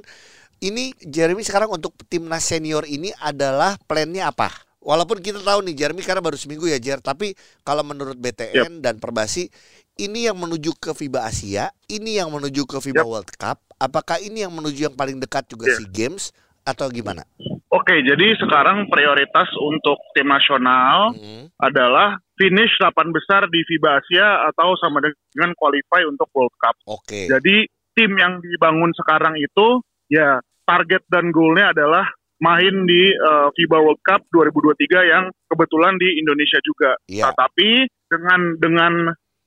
ini 0.59 0.91
Jeremy 1.03 1.43
sekarang 1.47 1.71
untuk 1.71 1.95
timnas 2.11 2.43
senior 2.47 2.83
ini 2.87 3.15
adalah 3.23 3.79
plannya 3.87 4.27
apa? 4.27 4.51
Walaupun 4.79 5.19
kita 5.21 5.43
tahu 5.43 5.67
nih 5.69 5.75
Jeremy 5.75 6.01
karena 6.01 6.23
baru 6.23 6.39
seminggu 6.39 6.71
ya 6.71 6.79
Jer, 6.79 7.03
tapi 7.03 7.35
kalau 7.67 7.83
menurut 7.83 8.17
BTN 8.17 8.81
dan 8.81 8.97
Perbasi 9.03 9.51
ini 9.99 10.31
yang 10.31 10.39
menuju 10.39 10.79
ke 10.79 10.95
FIBA 10.95 11.27
Asia, 11.27 11.69
ini 11.91 12.17
yang 12.23 12.31
menuju 12.31 12.63
ke 12.65 12.79
FIBA 12.79 13.03
Yap. 13.03 13.11
World 13.11 13.31
Cup, 13.35 13.59
apakah 13.77 14.23
ini 14.23 14.47
yang 14.47 14.55
menuju 14.55 14.89
yang 14.89 14.97
paling 14.97 15.19
dekat 15.19 15.51
juga 15.51 15.67
Iya. 15.67 15.83
SEA 15.83 15.91
Games 15.91 16.31
atau 16.63 16.87
gimana? 16.89 17.27
Oke, 17.69 18.01
jadi 18.01 18.33
sekarang 18.41 18.89
prioritas 18.89 19.49
untuk 19.61 19.99
tim 20.17 20.31
nasional 20.31 21.13
Hmm, 21.13 21.53
adalah 21.61 22.17
finish 22.39 22.73
8 22.81 23.11
besar 23.13 23.45
di 23.51 23.61
FIBA 23.67 23.91
Asia 23.99 24.47
atau 24.49 24.73
sama 24.79 25.03
dengan 25.05 25.53
qualify 25.59 26.07
untuk 26.07 26.31
World 26.33 26.55
Cup. 26.57 26.79
Oke. 26.87 27.29
Jadi 27.29 27.67
tim 27.93 28.15
yang 28.17 28.39
dibangun 28.41 28.95
sekarang 28.95 29.35
itu 29.37 29.83
ya 30.09 30.41
target 30.69 31.01
dan 31.09 31.33
goalnya 31.33 31.73
adalah 31.73 32.05
main 32.45 32.75
di 32.85 33.03
eh, 33.17 33.49
FIBA 33.57 33.79
World 33.81 34.03
Cup 34.05 34.21
2023 34.31 35.13
yang 35.13 35.25
kebetulan 35.49 35.97
di 35.97 36.21
Indonesia 36.21 36.61
juga. 36.61 36.93
Iya. 37.09 37.33
Tetapi 37.33 37.71
dengan 38.13 38.41
dengan 38.61 38.93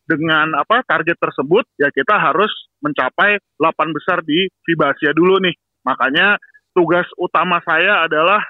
dengan 0.09 0.47
apa 0.57 0.83
target 0.83 1.15
tersebut 1.21 1.63
ya 1.79 1.87
kita 1.93 2.17
harus 2.17 2.51
mencapai 2.81 3.39
8 3.55 3.95
besar 3.95 4.25
di 4.25 4.49
FIBA 4.65 4.97
Asia 4.97 5.11
dulu 5.13 5.37
nih. 5.39 5.55
Makanya 5.85 6.41
tugas 6.73 7.05
utama 7.15 7.61
saya 7.63 8.09
adalah 8.09 8.41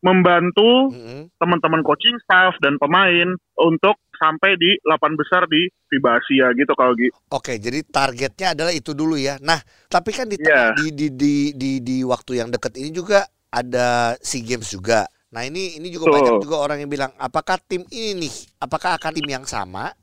membantu 0.00 0.88
teman-teman 1.36 1.84
coaching 1.84 2.16
staff 2.24 2.56
dan 2.64 2.80
pemain 2.80 3.36
untuk 3.60 4.00
sampai 4.20 4.60
di 4.60 4.76
8 4.84 5.16
besar 5.16 5.48
di 5.48 5.64
FIBA 5.88 6.10
Asia 6.20 6.46
gitu 6.52 6.72
kalau 6.76 6.92
gitu. 6.92 7.16
Oke, 7.32 7.56
jadi 7.56 7.80
targetnya 7.88 8.52
adalah 8.52 8.70
itu 8.76 8.92
dulu 8.92 9.16
ya. 9.16 9.40
Nah, 9.40 9.56
tapi 9.88 10.12
kan 10.12 10.28
di 10.28 10.36
Iya. 10.36 10.76
di, 10.76 10.92
di 10.92 11.06
di 11.08 11.34
di 11.56 11.70
di 11.80 11.96
waktu 12.04 12.44
yang 12.44 12.52
dekat 12.52 12.76
ini 12.76 12.92
juga 12.92 13.24
ada 13.48 14.14
SEA 14.20 14.44
Games 14.44 14.68
juga. 14.68 15.08
Nah, 15.32 15.48
ini 15.48 15.80
ini 15.80 15.88
juga 15.88 16.12
Betul. 16.12 16.16
banyak 16.20 16.36
juga 16.44 16.56
orang 16.60 16.78
yang 16.84 16.90
bilang 16.92 17.10
apakah 17.16 17.56
tim 17.64 17.88
ini 17.88 18.28
nih, 18.28 18.34
apakah 18.60 19.00
akan 19.00 19.16
tim 19.16 19.26
yang 19.26 19.48
sama? 19.48 19.96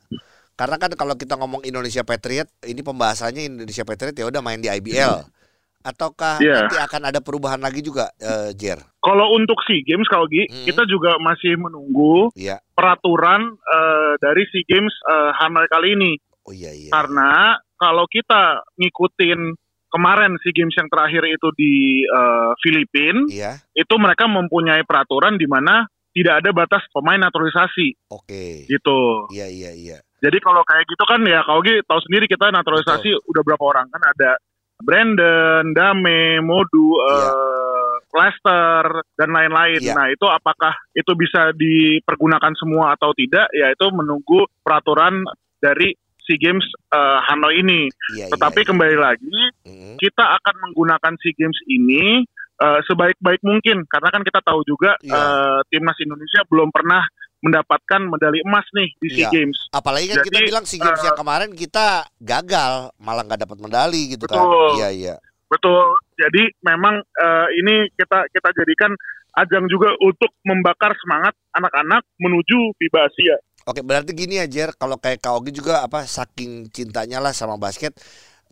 Karena 0.58 0.82
kan 0.82 0.90
kalau 0.98 1.14
kita 1.14 1.38
ngomong 1.38 1.62
Indonesia 1.70 2.02
Patriot, 2.02 2.50
ini 2.66 2.82
pembahasannya 2.82 3.46
Indonesia 3.46 3.86
Patriot 3.86 4.18
ya 4.18 4.26
udah 4.26 4.42
main 4.42 4.58
di 4.58 4.66
IBL. 4.66 5.37
Ataukah 5.82 6.42
Iya. 6.42 6.66
nanti 6.66 6.78
akan 6.82 7.02
ada 7.14 7.20
perubahan 7.22 7.62
lagi 7.62 7.86
juga, 7.86 8.10
eh, 8.18 8.50
Jer? 8.58 8.82
Kalau 8.98 9.38
untuk 9.38 9.62
SEA 9.64 9.86
Games 9.86 10.10
kalau 10.10 10.26
Gi, 10.28 10.50
Mhm. 10.50 10.66
kita 10.68 10.84
juga 10.90 11.16
masih 11.22 11.54
menunggu 11.56 12.34
Iya. 12.34 12.58
peraturan 12.74 13.56
eh, 13.56 14.14
dari 14.18 14.44
SEA 14.50 14.66
Games 14.68 14.94
eh, 15.06 15.32
Hanoi 15.38 15.68
kali 15.70 15.94
ini. 15.96 16.12
Oh 16.48 16.52
iya 16.52 16.74
iya. 16.74 16.90
Karena 16.92 17.56
kalau 17.78 18.04
kita 18.10 18.64
ngikutin 18.76 19.54
kemarin 19.88 20.36
SEA 20.42 20.52
Games 20.52 20.76
yang 20.76 20.90
terakhir 20.90 21.24
itu 21.24 21.48
di 21.56 21.74
eh, 22.04 22.52
Filipina, 22.60 23.22
Iya. 23.30 23.52
itu 23.72 23.94
mereka 23.96 24.26
mempunyai 24.28 24.82
peraturan 24.84 25.38
di 25.38 25.46
mana 25.46 25.86
tidak 26.12 26.42
ada 26.42 26.50
batas 26.50 26.82
pemain 26.90 27.22
naturalisasi 27.22 27.94
Oke. 28.10 28.66
gitu. 28.66 29.30
Iya 29.30 29.46
iya 29.48 29.72
iya. 29.72 29.98
Jadi 30.18 30.42
kalau 30.42 30.66
kayak 30.66 30.90
gitu 30.90 31.04
kan 31.06 31.22
ya 31.24 31.46
kalau 31.46 31.62
Gi 31.62 31.78
tahu 31.86 32.02
sendiri 32.02 32.26
kita 32.26 32.50
naturalisasi 32.50 33.14
udah 33.24 33.42
berapa 33.46 33.62
orang 33.64 33.86
kan 33.88 34.02
ada 34.04 34.42
Brandon, 34.80 35.66
Dame, 35.74 36.40
Modu, 36.40 36.88
Iya. 36.96 37.30
eh, 37.30 37.94
Lester 38.08 38.86
dan 39.14 39.30
lain-lain. 39.30 39.82
Iya. 39.82 39.94
Nah 39.94 40.08
itu 40.10 40.26
apakah 40.26 40.74
itu 40.94 41.12
bisa 41.14 41.54
dipergunakan 41.54 42.54
semua 42.56 42.94
atau 42.94 43.14
tidak? 43.14 43.46
Ya 43.52 43.70
itu 43.70 43.86
menunggu 43.92 44.48
peraturan 44.62 45.22
dari 45.58 45.94
SEA 46.24 46.38
Games 46.40 46.66
eh, 46.90 47.20
Hanoi 47.30 47.62
ini. 47.62 47.82
Iya 48.16 48.32
Tetapi 48.32 48.60
iya. 48.64 48.68
kembali 48.68 48.98
lagi 48.98 49.40
Mm, 49.68 50.00
kita 50.00 50.24
akan 50.40 50.56
menggunakan 50.64 51.14
SEA 51.20 51.36
Games 51.36 51.60
ini 51.68 52.24
eh, 52.58 52.80
sebaik-baik 52.84 53.42
mungkin 53.44 53.86
karena 53.86 54.10
kan 54.10 54.24
kita 54.24 54.42
tahu 54.42 54.64
juga 54.64 54.98
Iya. 55.00 55.14
eh, 55.14 55.60
timnas 55.70 55.98
Indonesia 56.00 56.42
belum 56.48 56.74
pernah 56.74 57.04
mendapatkan 57.38 58.02
medali 58.04 58.42
emas 58.42 58.66
nih 58.74 58.90
di 58.98 59.08
SEA 59.12 59.20
Iya. 59.24 59.30
Games. 59.30 59.58
Apalagi 59.70 60.06
kan 60.10 60.26
kita 60.26 60.38
Jadi, 60.42 60.48
bilang 60.50 60.66
SEA 60.66 60.82
Games 60.82 61.02
eh, 61.02 61.06
yang 61.06 61.18
kemarin 61.18 61.50
kita 61.54 61.86
gagal, 62.18 62.74
malah 62.98 63.24
nggak 63.24 63.42
dapat 63.46 63.58
medali 63.62 64.02
gitu 64.12 64.26
kan. 64.26 64.42
Betul. 64.42 64.70
Iya 64.78 64.90
iya. 64.90 65.16
Betul. 65.48 65.86
Jadi 66.18 66.44
memang 66.62 66.96
eh, 67.00 67.48
ini 67.56 67.76
kita 67.94 68.26
kita 68.28 68.50
jadikan 68.54 68.92
ajang 69.38 69.70
juga 69.70 69.94
untuk 70.02 70.34
membakar 70.42 70.98
semangat 70.98 71.38
anak-anak 71.54 72.02
menuju 72.18 72.74
FIBA 72.76 73.00
Asia. 73.06 73.38
Oke, 73.68 73.84
berarti 73.84 74.16
gini 74.16 74.40
ya 74.40 74.48
Jer, 74.48 74.72
kalau 74.74 74.98
kayak 74.98 75.20
Kak 75.20 75.38
Ogi 75.38 75.52
juga 75.52 75.84
apa 75.84 76.08
saking 76.08 76.72
cintanya 76.72 77.20
lah 77.20 77.36
sama 77.36 77.60
basket, 77.60 77.94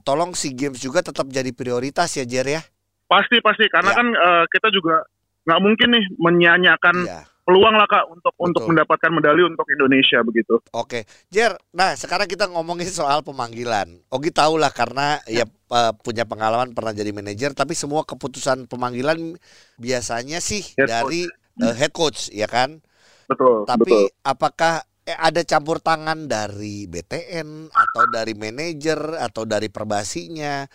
tolong 0.03 0.35
SEA 0.35 0.53
Games 0.53 0.77
juga 0.77 1.01
tetap 1.01 1.25
jadi 1.25 1.49
prioritas 1.51 2.13
ya 2.13 2.23
Jer 2.23 2.45
ya. 2.45 2.61
Pasti 3.07 3.41
pasti 3.41 3.65
karena 3.65 3.91
Iya. 3.91 3.97
kan 3.97 4.07
eh, 4.13 4.43
kita 4.53 4.67
juga 4.69 5.01
nggak 5.45 5.61
mungkin 5.61 5.89
nih 5.89 6.05
menyanyiakan 6.17 6.95
Iya. 7.01 7.21
Peluang 7.45 7.77
lah 7.77 7.85
kak 7.85 8.09
untuk 8.09 8.33
untuk 8.41 8.61
Betul. 8.65 8.69
mendapatkan 8.73 9.11
medali 9.13 9.41
untuk 9.45 9.69
Indonesia 9.69 10.19
begitu. 10.25 10.57
Oke, 10.73 11.05
Jer. 11.29 11.53
Nah, 11.77 11.93
sekarang 11.93 12.25
kita 12.25 12.49
ngomongin 12.49 12.89
soal 12.89 13.21
pemanggilan. 13.21 14.01
Ogi 14.09 14.33
tahu 14.33 14.57
lah 14.57 14.73
karena 14.73 15.21
ya 15.29 15.45
eh, 15.45 15.93
punya 16.01 16.25
pengalaman 16.25 16.73
pernah 16.73 16.91
jadi 16.91 17.13
manajer, 17.13 17.53
tapi 17.53 17.77
semua 17.77 18.01
keputusan 18.01 18.65
pemanggilan 18.65 19.37
biasanya 19.77 20.41
sih 20.41 20.65
Head 20.73 20.89
dari 20.89 21.29
eh, 21.61 21.75
head 21.77 21.93
coach, 21.93 22.33
ya 22.33 22.49
kan? 22.49 22.81
Betul. 23.29 23.69
Tapi 23.69 23.93
betul. 23.93 24.25
apakah 24.25 24.81
eh, 25.05 25.17
ada 25.17 25.45
campur 25.45 25.77
tangan 25.77 26.25
dari 26.25 26.89
BTN 26.89 27.69
atau 27.69 28.03
dari 28.09 28.33
manajer 28.33 29.21
atau 29.21 29.45
dari 29.45 29.69
perbasinya 29.69 30.65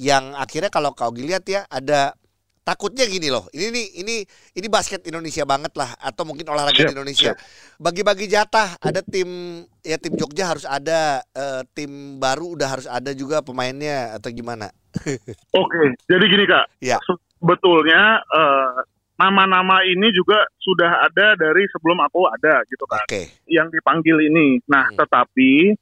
yang 0.00 0.32
akhirnya 0.32 0.72
kalau 0.72 0.96
kau 0.96 1.12
lihat 1.12 1.44
ya 1.44 1.68
ada 1.68 2.16
takutnya 2.62 3.04
gini 3.08 3.28
loh. 3.32 3.48
Ini 3.50 3.66
nih 3.72 3.86
ini 4.04 4.16
ini 4.56 4.66
basket 4.70 5.02
Indonesia 5.08 5.42
banget 5.42 5.72
lah 5.74 5.90
atau 5.98 6.22
mungkin 6.28 6.46
olahraga 6.48 6.76
Siap, 6.76 6.88
di 6.90 6.94
Indonesia. 6.94 7.32
Bagi-bagi 7.80 8.26
jatah 8.30 8.76
ada 8.78 9.00
tim 9.02 9.62
ya 9.80 9.96
tim 9.96 10.14
Jogja 10.14 10.52
harus 10.54 10.64
ada 10.68 11.24
eh, 11.34 11.62
tim 11.72 12.20
baru 12.20 12.54
udah 12.54 12.68
harus 12.68 12.86
ada 12.86 13.10
juga 13.16 13.40
pemainnya 13.40 14.16
atau 14.20 14.30
gimana? 14.30 14.68
Oke, 15.60 15.96
jadi 16.06 16.24
gini 16.28 16.44
kak. 16.46 16.66
Ya. 16.82 16.98
Sebetulnya 17.40 18.20
eh, 18.22 18.76
nama-nama 19.20 19.84
ini 19.84 20.08
juga 20.16 20.40
sudah 20.60 21.04
ada 21.04 21.36
dari 21.36 21.64
sebelum 21.76 22.00
aku 22.00 22.24
ada 22.28 22.64
gitu 22.68 22.84
kan. 22.88 23.04
Oke. 23.04 23.28
yang 23.44 23.68
dipanggil 23.68 24.16
ini. 24.24 24.60
Nah, 24.64 24.88
Hmm. 24.88 24.96
tetapi 24.96 25.76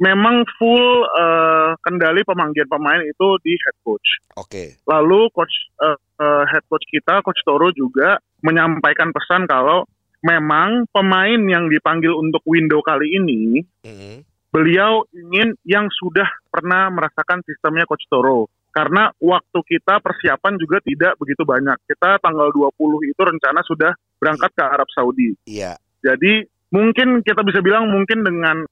memang 0.00 0.42
full 0.58 1.06
eh, 1.06 1.70
kendali 1.82 2.26
pemanggilan 2.26 2.70
pemain 2.70 3.02
itu 3.02 3.28
di 3.44 3.54
head 3.54 3.76
coach. 3.86 4.08
Oke. 4.34 4.78
Lalu 4.86 5.30
coach 5.30 5.54
eh, 5.82 5.98
eh, 6.18 6.44
head 6.50 6.64
coach 6.66 6.86
kita, 6.90 7.22
coach 7.22 7.38
Toro 7.46 7.70
juga 7.70 8.18
menyampaikan 8.42 9.14
pesan 9.14 9.46
kalau 9.46 9.86
memang 10.24 10.88
pemain 10.90 11.36
yang 11.36 11.68
dipanggil 11.68 12.16
untuk 12.16 12.40
window 12.48 12.80
kali 12.80 13.12
ini 13.12 13.60
Mhm. 13.84 14.24
beliau 14.48 15.04
ingin 15.12 15.52
yang 15.68 15.90
sudah 15.92 16.26
pernah 16.48 16.88
merasakan 16.88 17.44
sistemnya 17.44 17.84
coach 17.84 18.06
Toro. 18.08 18.48
Karena 18.74 19.06
waktu 19.22 19.58
kita 19.62 20.02
persiapan 20.02 20.58
juga 20.58 20.82
tidak 20.82 21.14
begitu 21.22 21.46
banyak. 21.46 21.78
Kita 21.86 22.18
tanggal 22.18 22.50
20 22.50 23.06
itu 23.06 23.22
rencana 23.22 23.62
sudah 23.62 23.94
berangkat 24.18 24.50
ke 24.50 24.62
Arab 24.66 24.90
Saudi. 24.90 25.30
Iya. 25.46 25.78
Jadi 26.02 26.42
mungkin 26.74 27.22
kita 27.22 27.46
bisa 27.46 27.62
bilang 27.62 27.86
mungkin 27.86 28.26
dengan 28.26 28.66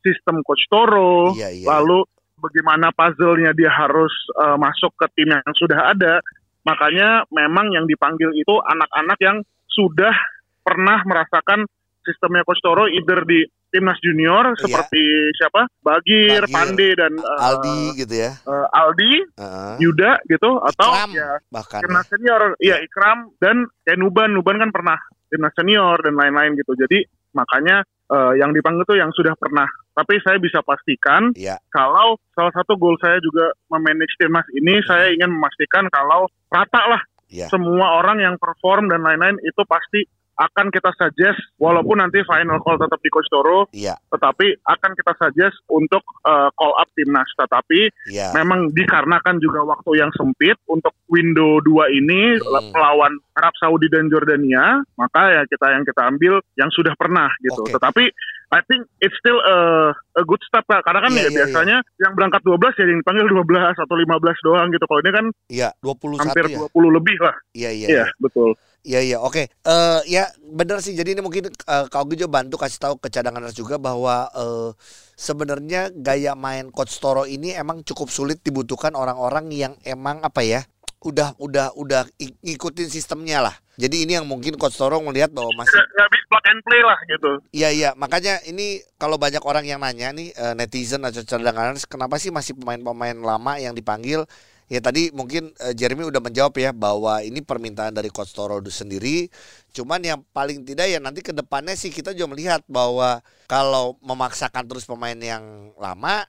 sistem 0.00 0.40
Coach 0.40 0.64
Toro, 0.66 1.34
Iya, 1.34 1.50
iya. 1.50 1.66
lalu 1.68 2.06
bagaimana 2.36 2.88
puzzle-nya 2.90 3.52
dia 3.52 3.68
harus 3.68 4.12
eh, 4.38 4.56
masuk 4.56 4.94
ke 4.94 5.06
tim 5.12 5.28
yang 5.28 5.54
sudah 5.54 5.90
ada, 5.90 6.22
makanya 6.62 7.24
memang 7.28 7.68
yang 7.70 7.84
dipanggil 7.84 8.30
itu 8.32 8.54
anak-anak 8.62 9.18
yang 9.18 9.38
sudah 9.66 10.12
pernah 10.60 11.00
merasakan 11.02 11.64
sistemnya 12.00 12.42
Coach 12.42 12.60
Toro 12.60 12.84
either 12.86 13.22
di 13.22 13.42
timnas 13.70 14.00
junior 14.00 14.50
Iya. 14.50 14.58
seperti 14.58 15.02
siapa 15.32 15.68
Bagir, 15.78 16.42
Bagir, 16.42 16.50
Pande 16.50 16.88
dan 16.92 17.12
eh, 17.14 17.44
Aldi 17.44 17.78
gitu 17.98 18.14
ya. 18.16 18.32
eh, 18.34 18.66
Aldi, 18.72 19.12
Heeh. 19.36 19.74
Yuda 19.78 20.10
gitu 20.24 20.50
atau 20.60 20.90
Ikram 20.90 21.10
ya 21.12 21.30
bahkan. 21.48 21.80
timnas 21.80 22.06
senior 22.08 22.42
ya 22.58 22.76
Ikram 22.78 23.30
dan 23.36 23.68
kayak 23.84 24.00
Nuban 24.00 24.32
Nuban 24.32 24.58
kan 24.58 24.70
pernah 24.70 24.98
timnas 25.28 25.54
senior 25.54 26.00
dan 26.00 26.16
lain-lain 26.16 26.56
gitu 26.56 26.72
jadi 26.74 27.04
makanya 27.32 27.82
eh, 28.10 28.32
yang 28.38 28.50
dipanggil 28.50 28.82
tuh 28.86 28.98
yang 28.98 29.10
sudah 29.14 29.34
pernah 29.38 29.66
tapi 29.90 30.16
saya 30.22 30.38
bisa 30.40 30.62
pastikan 30.62 31.34
Iya. 31.36 31.58
kalau 31.70 32.16
salah 32.32 32.52
satu 32.54 32.78
goal 32.78 32.96
saya 33.02 33.18
juga 33.20 33.52
memanage 33.68 34.14
timnas 34.16 34.46
ini 34.54 34.80
saya 34.86 35.12
ingin 35.12 35.30
memastikan 35.30 35.86
kalau 35.90 36.26
rata 36.48 36.82
lah 36.90 37.02
Iya. 37.30 37.46
semua 37.46 38.02
orang 38.02 38.18
yang 38.18 38.34
perform 38.42 38.90
dan 38.90 39.06
lain-lain 39.06 39.38
itu 39.46 39.62
pasti 39.62 40.02
akan 40.40 40.72
kita 40.72 40.88
suggest 40.96 41.36
walaupun 41.54 42.00
nanti 42.00 42.24
final 42.24 42.56
call 42.58 42.80
tetap 42.80 42.96
di 42.98 43.12
Coach 43.12 43.28
Toro 43.28 43.68
Iya. 43.70 44.00
tetapi 44.08 44.56
akan 44.64 44.90
kita 44.96 45.12
suggest 45.14 45.60
untuk 45.68 46.00
eh, 46.24 46.48
call 46.56 46.72
up 46.74 46.88
timnas 46.96 47.28
tetapi 47.36 47.92
Iya. 48.08 48.32
memang 48.34 48.72
dikarenakan 48.72 49.36
juga 49.36 49.60
waktu 49.62 50.00
yang 50.00 50.08
sempit 50.16 50.56
untuk 50.64 50.96
window 51.06 51.60
2 51.60 51.92
ini 51.92 52.40
Hmm. 52.40 52.72
melawan 52.72 53.12
Arab 53.34 53.54
Saudi 53.56 53.88
dan 53.88 54.06
Jordania, 54.06 54.80
maka 54.94 55.32
ya 55.32 55.42
kita 55.44 55.66
yang 55.70 55.82
kita 55.82 56.02
ambil 56.06 56.38
yang 56.54 56.68
sudah 56.70 56.92
pernah 56.94 57.28
gitu. 57.40 57.62
Oke. 57.62 57.72
Tetapi 57.72 58.04
I 58.50 58.60
think 58.66 58.90
it's 58.98 59.14
still 59.22 59.38
a, 59.38 59.90
a 60.18 60.22
good 60.26 60.42
step 60.42 60.66
Kak. 60.66 60.82
Karena 60.82 61.06
kan 61.06 61.10
Iya, 61.14 61.22
ya 61.22 61.28
iya, 61.30 61.36
biasanya 61.38 61.76
yang 62.02 62.12
berangkat 62.18 62.42
12 62.42 62.78
ya 62.82 62.84
yang 62.90 62.98
dipanggil 62.98 63.26
12 63.30 63.78
atau 63.78 63.96
15 63.96 64.46
doang 64.46 64.66
gitu. 64.74 64.84
Kalau 64.90 65.00
ini 65.06 65.10
kan 65.14 65.26
Iya, 65.46 65.68
21 65.78 66.18
hampir 66.18 66.44
ya. 66.50 66.58
20 66.66 66.96
lebih 66.98 67.16
lah. 67.22 67.36
Iya, 67.54 67.70
iya. 67.70 67.88
Iya, 67.88 68.06
betul. 68.18 68.58
Iya 68.80 69.00
iya 69.04 69.18
oke 69.20 69.44
Eh 69.44 70.00
ya 70.08 70.24
benar 70.40 70.80
sih 70.80 70.96
jadi 70.96 71.12
ini 71.12 71.20
mungkin 71.20 71.52
eh, 71.52 71.84
Kak 71.92 72.00
Ogi 72.00 72.16
juga 72.16 72.40
bantu 72.40 72.56
kasih 72.56 72.80
tahu 72.80 72.94
ke 72.96 73.12
cadangan 73.12 73.44
juga 73.52 73.76
bahwa 73.76 74.32
eh, 74.32 74.72
sebenarnya 75.20 75.92
gaya 75.92 76.32
main 76.32 76.72
coach 76.72 76.96
Toro 76.96 77.28
ini 77.28 77.52
emang 77.52 77.84
cukup 77.84 78.08
sulit 78.08 78.40
dibutuhkan 78.40 78.96
orang-orang 78.96 79.52
yang 79.52 79.76
emang 79.84 80.24
apa 80.24 80.40
ya 80.40 80.64
udah 81.00 81.32
udah 81.40 81.72
udah 81.76 82.04
ngikutin 82.20 82.88
sistemnya 82.92 83.40
lah. 83.40 83.56
Jadi 83.80 84.04
ini 84.04 84.20
yang 84.20 84.28
mungkin 84.28 84.60
coach 84.60 84.76
Toro 84.76 85.00
melihat 85.00 85.32
bahwa 85.32 85.64
masih 85.64 85.72
Nggak, 85.72 86.08
bisa 86.12 86.24
plug 86.28 86.44
and 86.52 86.60
play 86.68 86.82
lah 86.84 86.98
gitu. 87.08 87.30
Iya 87.56 87.68
iya 87.72 87.90
makanya 87.96 88.44
ini 88.44 88.84
kalau 89.00 89.16
banyak 89.16 89.40
orang 89.40 89.64
yang 89.64 89.80
nanya 89.80 90.12
nih 90.12 90.36
eh, 90.36 90.52
netizen 90.52 91.00
atau 91.00 91.24
cadangan 91.24 91.80
kenapa 91.88 92.20
sih 92.20 92.28
masih 92.28 92.52
pemain-pemain 92.60 93.16
lama 93.16 93.56
yang 93.56 93.72
dipanggil 93.72 94.28
ya 94.70 94.78
tadi 94.78 95.10
mungkin 95.10 95.50
eh, 95.58 95.74
Jeremy 95.74 96.06
udah 96.06 96.22
menjawab 96.22 96.54
ya 96.60 96.70
bahwa 96.70 97.24
ini 97.24 97.42
permintaan 97.42 97.90
dari 97.90 98.12
coach 98.12 98.30
Toro 98.36 98.62
itu 98.62 98.70
sendiri 98.70 99.26
cuman 99.74 99.98
yang 100.04 100.20
paling 100.30 100.62
tidak 100.62 100.86
ya 100.86 101.02
nanti 101.02 101.26
ke 101.26 101.34
depannya 101.34 101.74
sih 101.74 101.90
kita 101.90 102.14
juga 102.14 102.38
melihat 102.38 102.62
bahwa 102.70 103.18
kalau 103.50 103.98
memaksakan 104.04 104.68
terus 104.70 104.86
pemain 104.86 105.18
yang 105.18 105.74
lama 105.74 106.28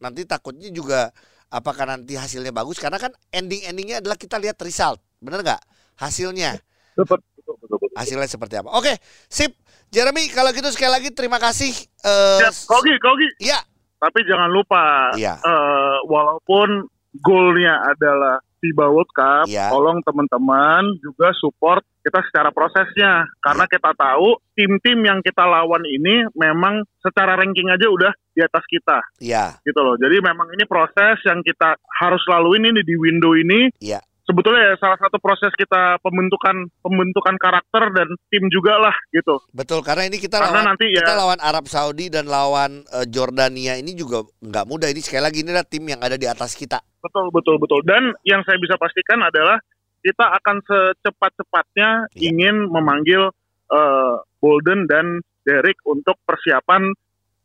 nanti 0.00 0.24
takutnya 0.24 0.72
juga 0.72 1.12
apakah 1.52 1.84
nanti 1.84 2.16
hasilnya 2.16 2.50
bagus 2.50 2.80
karena 2.80 2.96
kan 2.96 3.12
ending-endingnya 3.28 4.00
adalah 4.00 4.16
kita 4.16 4.40
lihat 4.40 4.56
result 4.58 4.96
bener 5.20 5.44
nggak 5.44 5.60
hasilnya 6.00 6.56
Betul, 6.92 7.20
betul, 7.36 7.54
betul, 7.60 7.76
betul. 7.80 7.96
hasilnya 7.96 8.28
seperti 8.28 8.54
apa. 8.60 8.68
Oke, 8.76 8.92
sip. 9.24 9.56
Jeremy, 9.88 10.28
kalau 10.28 10.52
gitu 10.52 10.68
sekali 10.68 10.88
lagi 10.92 11.08
terima 11.12 11.36
kasih. 11.36 11.72
Eh, 12.00 12.38
Siap, 12.40 12.64
Kogi, 12.64 12.96
Kogi. 12.96 13.28
ya, 13.40 13.60
Tapi 13.96 14.24
jangan 14.24 14.48
lupa, 14.48 15.12
Iya. 15.16 15.36
eh, 15.40 15.96
walaupun 16.04 16.84
goalnya 17.20 17.76
adalah 17.86 18.40
FIBA 18.62 18.86
World 18.86 19.10
Cup, 19.10 19.50
Iya. 19.50 19.74
tolong 19.74 19.98
teman-teman 20.06 20.86
juga 21.02 21.34
support 21.34 21.82
kita 22.06 22.22
secara 22.30 22.54
prosesnya. 22.54 23.26
Karena 23.42 23.66
Iya. 23.66 23.72
kita 23.74 23.90
tahu 23.98 24.38
tim-tim 24.54 24.98
yang 25.02 25.18
kita 25.18 25.42
lawan 25.42 25.82
ini 25.82 26.30
memang 26.38 26.86
secara 27.02 27.34
ranking 27.34 27.66
aja 27.66 27.90
udah 27.90 28.14
di 28.32 28.40
atas 28.40 28.62
kita, 28.70 29.02
ya, 29.18 29.58
gitu 29.66 29.80
loh. 29.82 29.98
Jadi 29.98 30.22
memang 30.22 30.46
ini 30.54 30.64
proses 30.64 31.18
yang 31.26 31.42
kita 31.42 31.74
harus 32.00 32.22
laluin 32.30 32.70
ini 32.70 32.80
di 32.86 32.94
window 32.94 33.34
ini. 33.34 33.68
Iya. 33.82 33.98
Sebetulnya 34.22 34.70
ya 34.70 34.74
salah 34.78 34.94
satu 35.02 35.18
proses 35.18 35.50
kita 35.58 35.98
pembentukan 35.98 36.70
pembentukan 36.78 37.34
karakter 37.42 37.90
dan 37.90 38.06
tim 38.30 38.46
juga 38.54 38.78
lah 38.78 38.94
gitu. 39.10 39.42
betul. 39.50 39.82
Karena 39.82 40.06
ini 40.06 40.22
kita 40.22 40.38
Karena 40.38 40.62
lawan 40.62 40.66
nanti 40.70 40.86
ya 40.94 41.02
kita 41.02 41.14
lawan 41.18 41.40
Arab 41.42 41.66
Saudi 41.66 42.06
dan 42.06 42.30
lawan 42.30 42.86
eh, 42.86 43.06
Jordania 43.10 43.74
ini 43.74 43.98
juga 43.98 44.22
nggak 44.38 44.66
mudah. 44.70 44.88
Ini 44.94 45.02
sekali 45.02 45.26
lagi 45.26 45.42
ini 45.42 45.50
adalah 45.50 45.66
tim 45.66 45.82
yang 45.90 45.98
ada 45.98 46.14
di 46.14 46.30
atas 46.30 46.54
kita. 46.54 46.78
Betul, 47.02 47.34
betul, 47.34 47.56
betul. 47.58 47.80
Dan 47.82 48.14
yang 48.22 48.46
saya 48.46 48.56
bisa 48.62 48.78
pastikan 48.78 49.20
adalah 49.20 49.58
kita 50.02 50.26
akan 50.38 50.56
secepat-cepatnya 50.62 52.10
Iya. 52.14 52.30
ingin 52.30 52.70
memanggil 52.70 53.30
eh, 53.72 54.14
Bolden 54.36 54.84
dan 54.84 55.18
Derek 55.42 55.80
untuk 55.88 56.20
persiapan 56.28 56.92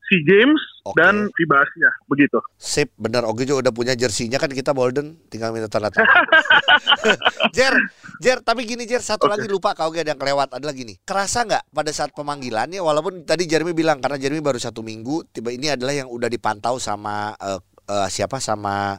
SEA 0.07 0.23
Games 0.23 0.59
Oke. 0.87 0.99
dan 0.99 1.27
FIBA 1.35 1.55
Asia, 1.67 1.91
begitu. 2.07 2.39
Sip, 2.55 2.91
bener. 2.95 3.27
Oke 3.27 3.43
juga 3.43 3.67
udah 3.67 3.73
punya 3.75 3.91
jersinya 3.91 4.39
kan 4.39 4.47
kita 4.47 4.71
Bolden, 4.71 5.19
tinggal 5.27 5.51
minta 5.51 5.67
tanda 5.67 5.91
tangan. 5.91 6.07
Jer, 7.57 7.75
Jer, 8.23 8.39
tapi 8.39 8.63
gini 8.63 8.87
Jer, 8.87 9.03
satu 9.03 9.27
Oke. 9.27 9.35
lagi 9.35 9.47
lupa 9.51 9.75
kau 9.75 9.91
ada 9.91 10.07
yang 10.07 10.19
kelewat 10.19 10.55
ada 10.55 10.63
lagi 10.63 10.87
nih. 10.87 10.95
Kerasa 11.03 11.43
nggak 11.43 11.63
pada 11.75 11.91
saat 11.91 12.15
pemanggilannya, 12.15 12.79
walaupun 12.79 13.27
tadi 13.27 13.47
Jeremy 13.51 13.75
bilang 13.75 13.99
karena 13.99 14.15
Jeremy 14.15 14.39
baru 14.39 14.59
satu 14.59 14.79
minggu, 14.79 15.27
tiba 15.35 15.51
ini 15.51 15.75
adalah 15.75 15.91
yang 15.91 16.07
udah 16.07 16.31
dipantau 16.31 16.79
sama 16.79 17.35
eh, 17.43 17.59
eh, 17.91 18.07
siapa 18.07 18.39
sama 18.39 18.95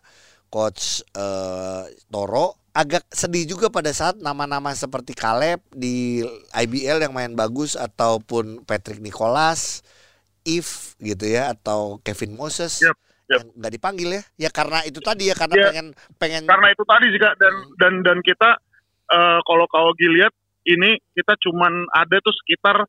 coach 0.48 1.04
eh, 1.12 1.84
Toro. 2.08 2.56
Agak 2.72 3.10
sedih 3.10 3.42
juga 3.42 3.68
pada 3.68 3.90
saat 3.90 4.22
nama-nama 4.22 4.70
seperti 4.70 5.10
Caleb 5.10 5.58
di 5.74 6.22
IBL 6.54 7.02
yang 7.02 7.10
main 7.10 7.34
bagus 7.34 7.74
ataupun 7.74 8.62
Patrick 8.62 9.02
Nicholas, 9.02 9.82
If 10.46 10.94
gitu 10.96 11.26
ya 11.26 11.52
atau 11.52 11.98
Kevin 12.00 12.38
Moses 12.38 12.78
Yep, 12.80 12.96
yep. 13.28 13.34
yang 13.34 13.46
nggak 13.52 13.72
dipanggil 13.74 14.08
ya 14.16 14.22
ya 14.38 14.50
karena 14.54 14.80
itu 14.86 15.02
tadi 15.02 15.28
ya 15.28 15.34
karena 15.36 15.54
Ya. 15.58 15.66
pengen 15.68 15.86
pengen 16.16 16.42
Karena 16.46 16.68
itu 16.70 16.84
tadi 16.86 17.06
juga 17.10 17.28
dan 17.36 17.52
Hmm. 17.52 17.74
dan 17.76 17.92
dan 18.06 18.18
kita 18.22 18.50
eh, 19.08 19.38
kalau 19.42 19.64
kau 19.68 19.90
lihat 19.98 20.32
ini 20.64 21.00
kita 21.12 21.34
cuman 21.40 21.72
ada 21.92 22.16
tuh 22.20 22.32
sekitar 22.44 22.84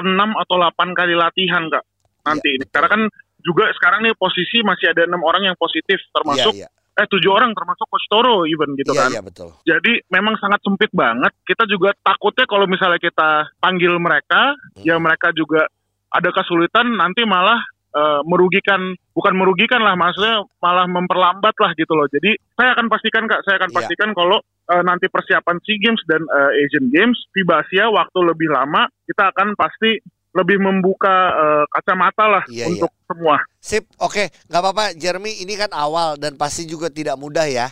6 0.00 0.32
atau 0.34 0.56
8 0.56 0.96
kali 0.96 1.14
latihan 1.14 1.64
kak 1.68 1.84
nanti 2.24 2.48
Iya, 2.48 2.54
ini. 2.56 2.62
betul. 2.64 2.72
Karena 2.74 2.88
kan 2.90 3.02
juga 3.38 3.64
sekarang 3.76 4.00
nih 4.04 4.14
posisi 4.18 4.58
masih 4.66 4.90
ada 4.90 5.06
enam 5.06 5.22
orang 5.22 5.46
yang 5.46 5.56
positif 5.56 5.96
termasuk 6.10 6.52
iya, 6.58 6.68
eh 6.98 7.06
tujuh 7.06 7.30
orang 7.30 7.54
termasuk 7.54 7.86
coach 7.86 8.06
Toro 8.10 8.42
even 8.42 8.74
gitu 8.74 8.90
iya, 8.90 9.06
kan. 9.06 9.10
iya 9.14 9.22
betul 9.22 9.54
Jadi 9.62 10.02
memang 10.10 10.34
sangat 10.36 10.58
sempit 10.66 10.90
banget. 10.90 11.30
Kita 11.46 11.62
juga 11.64 11.94
takutnya 12.02 12.42
kalau 12.44 12.66
misalnya 12.66 12.98
kita 12.98 13.54
panggil 13.62 13.94
mereka, 14.02 14.58
Hmm. 14.74 14.82
ya 14.82 14.98
mereka 14.98 15.30
juga 15.30 15.70
ada 16.10 16.30
kesulitan 16.34 16.98
nanti 16.98 17.22
malah 17.22 17.62
eh, 17.88 18.20
merugikan, 18.28 18.92
bukan 19.16 19.32
merugikan 19.32 19.80
lah, 19.80 19.96
maksudnya 19.96 20.44
malah 20.60 20.84
memperlambat 20.84 21.56
lah 21.56 21.72
gitu 21.72 21.96
loh. 21.96 22.04
Jadi 22.04 22.36
saya 22.52 22.76
akan 22.76 22.86
pastikan 22.92 23.24
kak, 23.24 23.40
saya 23.48 23.56
akan 23.64 23.70
Iya. 23.72 23.76
pastikan 23.80 24.10
kalau 24.12 24.38
eh, 24.68 24.82
nanti 24.84 25.08
persiapan 25.08 25.56
SEA 25.64 25.80
Games 25.80 26.02
dan 26.04 26.20
eh, 26.20 26.60
Asian 26.68 26.92
Games, 26.92 27.16
FIBA 27.32 27.64
Asia 27.64 27.88
waktu 27.88 28.18
lebih 28.20 28.52
lama, 28.52 28.84
kita 29.08 29.32
akan 29.32 29.56
pasti 29.56 29.96
lebih 30.38 30.62
membuka 30.62 31.10
eh, 31.34 31.64
kacamata 31.74 32.24
lah 32.30 32.44
Iya, 32.46 32.70
untuk 32.70 32.94
semua. 33.04 33.42
sip 33.58 33.90
oke 33.98 34.30
nggak 34.46 34.60
apa-apa 34.62 34.84
Jeremy 34.94 35.42
ini 35.42 35.58
kan 35.58 35.74
awal 35.74 36.14
dan 36.14 36.38
pasti 36.38 36.62
juga 36.62 36.86
tidak 36.86 37.18
mudah 37.18 37.44
ya 37.44 37.68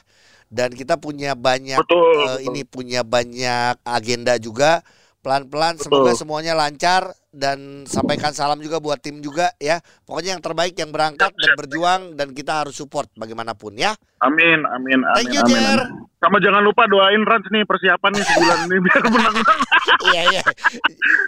dan 0.50 0.74
kita 0.74 0.98
punya 0.98 1.38
banyak 1.38 1.78
Betul. 1.78 2.02
eh, 2.02 2.26
betul. 2.42 2.46
ini 2.50 2.60
punya 2.66 3.00
banyak 3.02 3.78
agenda 3.82 4.34
juga 4.36 4.82
pelan-pelan 5.26 5.74
semoga 5.82 6.14
semuanya 6.14 6.54
lancar 6.54 7.10
dan 7.34 7.82
sampaikan 7.82 8.30
salam 8.30 8.62
juga 8.62 8.78
buat 8.78 9.02
tim 9.02 9.18
juga 9.18 9.50
ya 9.58 9.82
pokoknya 10.06 10.38
yang 10.38 10.42
terbaik 10.46 10.78
yang 10.78 10.94
berangkat 10.94 11.34
dan 11.34 11.50
berjuang 11.58 12.00
dan 12.14 12.30
kita 12.30 12.62
harus 12.62 12.78
support 12.78 13.10
bagaimanapun 13.18 13.74
ya 13.74 13.98
Amin, 14.22 14.62
amin, 14.70 15.02
amin. 15.02 15.16
thank 15.18 15.34
you 15.34 15.42
amin, 15.42 15.50
Jer 15.50 15.80
amin. 15.82 16.06
Sama 16.16 16.40
jangan 16.40 16.64
lupa 16.64 16.88
doain 16.88 17.20
Rans 17.22 17.44
nih 17.52 17.68
persiapan 17.68 18.10
nih 18.16 18.24
sebulan 18.24 18.58
ini 18.66 18.76
biar 18.82 19.02
menang. 19.14 19.36
iya 20.10 20.22
iya 20.32 20.42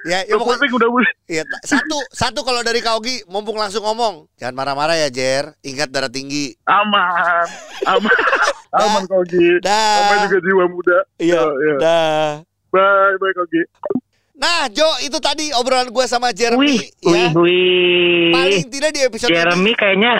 ya, 0.08 0.18
ya 0.24 0.34
pokoknya 0.40 0.64
udah. 0.74 0.88
Iya, 1.28 1.42
satu 1.60 1.98
satu 2.08 2.40
kalau 2.40 2.64
dari 2.64 2.80
Kaugi 2.80 3.20
mumpung 3.28 3.60
langsung 3.60 3.84
ngomong. 3.84 4.26
Jangan 4.40 4.56
marah-marah 4.56 4.96
ya, 4.96 5.12
Jer. 5.12 5.52
Ingat 5.60 5.92
darah 5.92 6.08
tinggi. 6.08 6.56
Aman, 6.64 7.46
aman, 7.84 8.16
aman 8.80 9.04
Kogi. 9.04 9.60
Sampai 9.60 10.16
juga 10.24 10.38
jiwa 10.40 10.64
muda. 10.72 10.98
Iya. 11.20 11.36
Yo, 11.36 11.52
yo. 11.52 11.74
Dah. 11.78 12.47
Bye, 12.68 13.16
bye 13.16 13.32
Kogi. 13.32 13.62
Nah, 14.38 14.70
Jo, 14.70 14.86
itu 15.02 15.18
tadi 15.18 15.50
obrolan 15.50 15.90
gue 15.90 16.06
sama 16.06 16.30
Jeremy 16.30 16.78
Wih, 16.78 16.82
wih, 17.02 17.18
ya. 17.18 17.28
wih. 17.34 18.30
Paling 18.30 18.66
tidak 18.70 18.90
di 18.94 19.00
episode 19.02 19.30
ini 19.30 19.34
Jeremy 19.34 19.72
kayaknya 19.74 20.14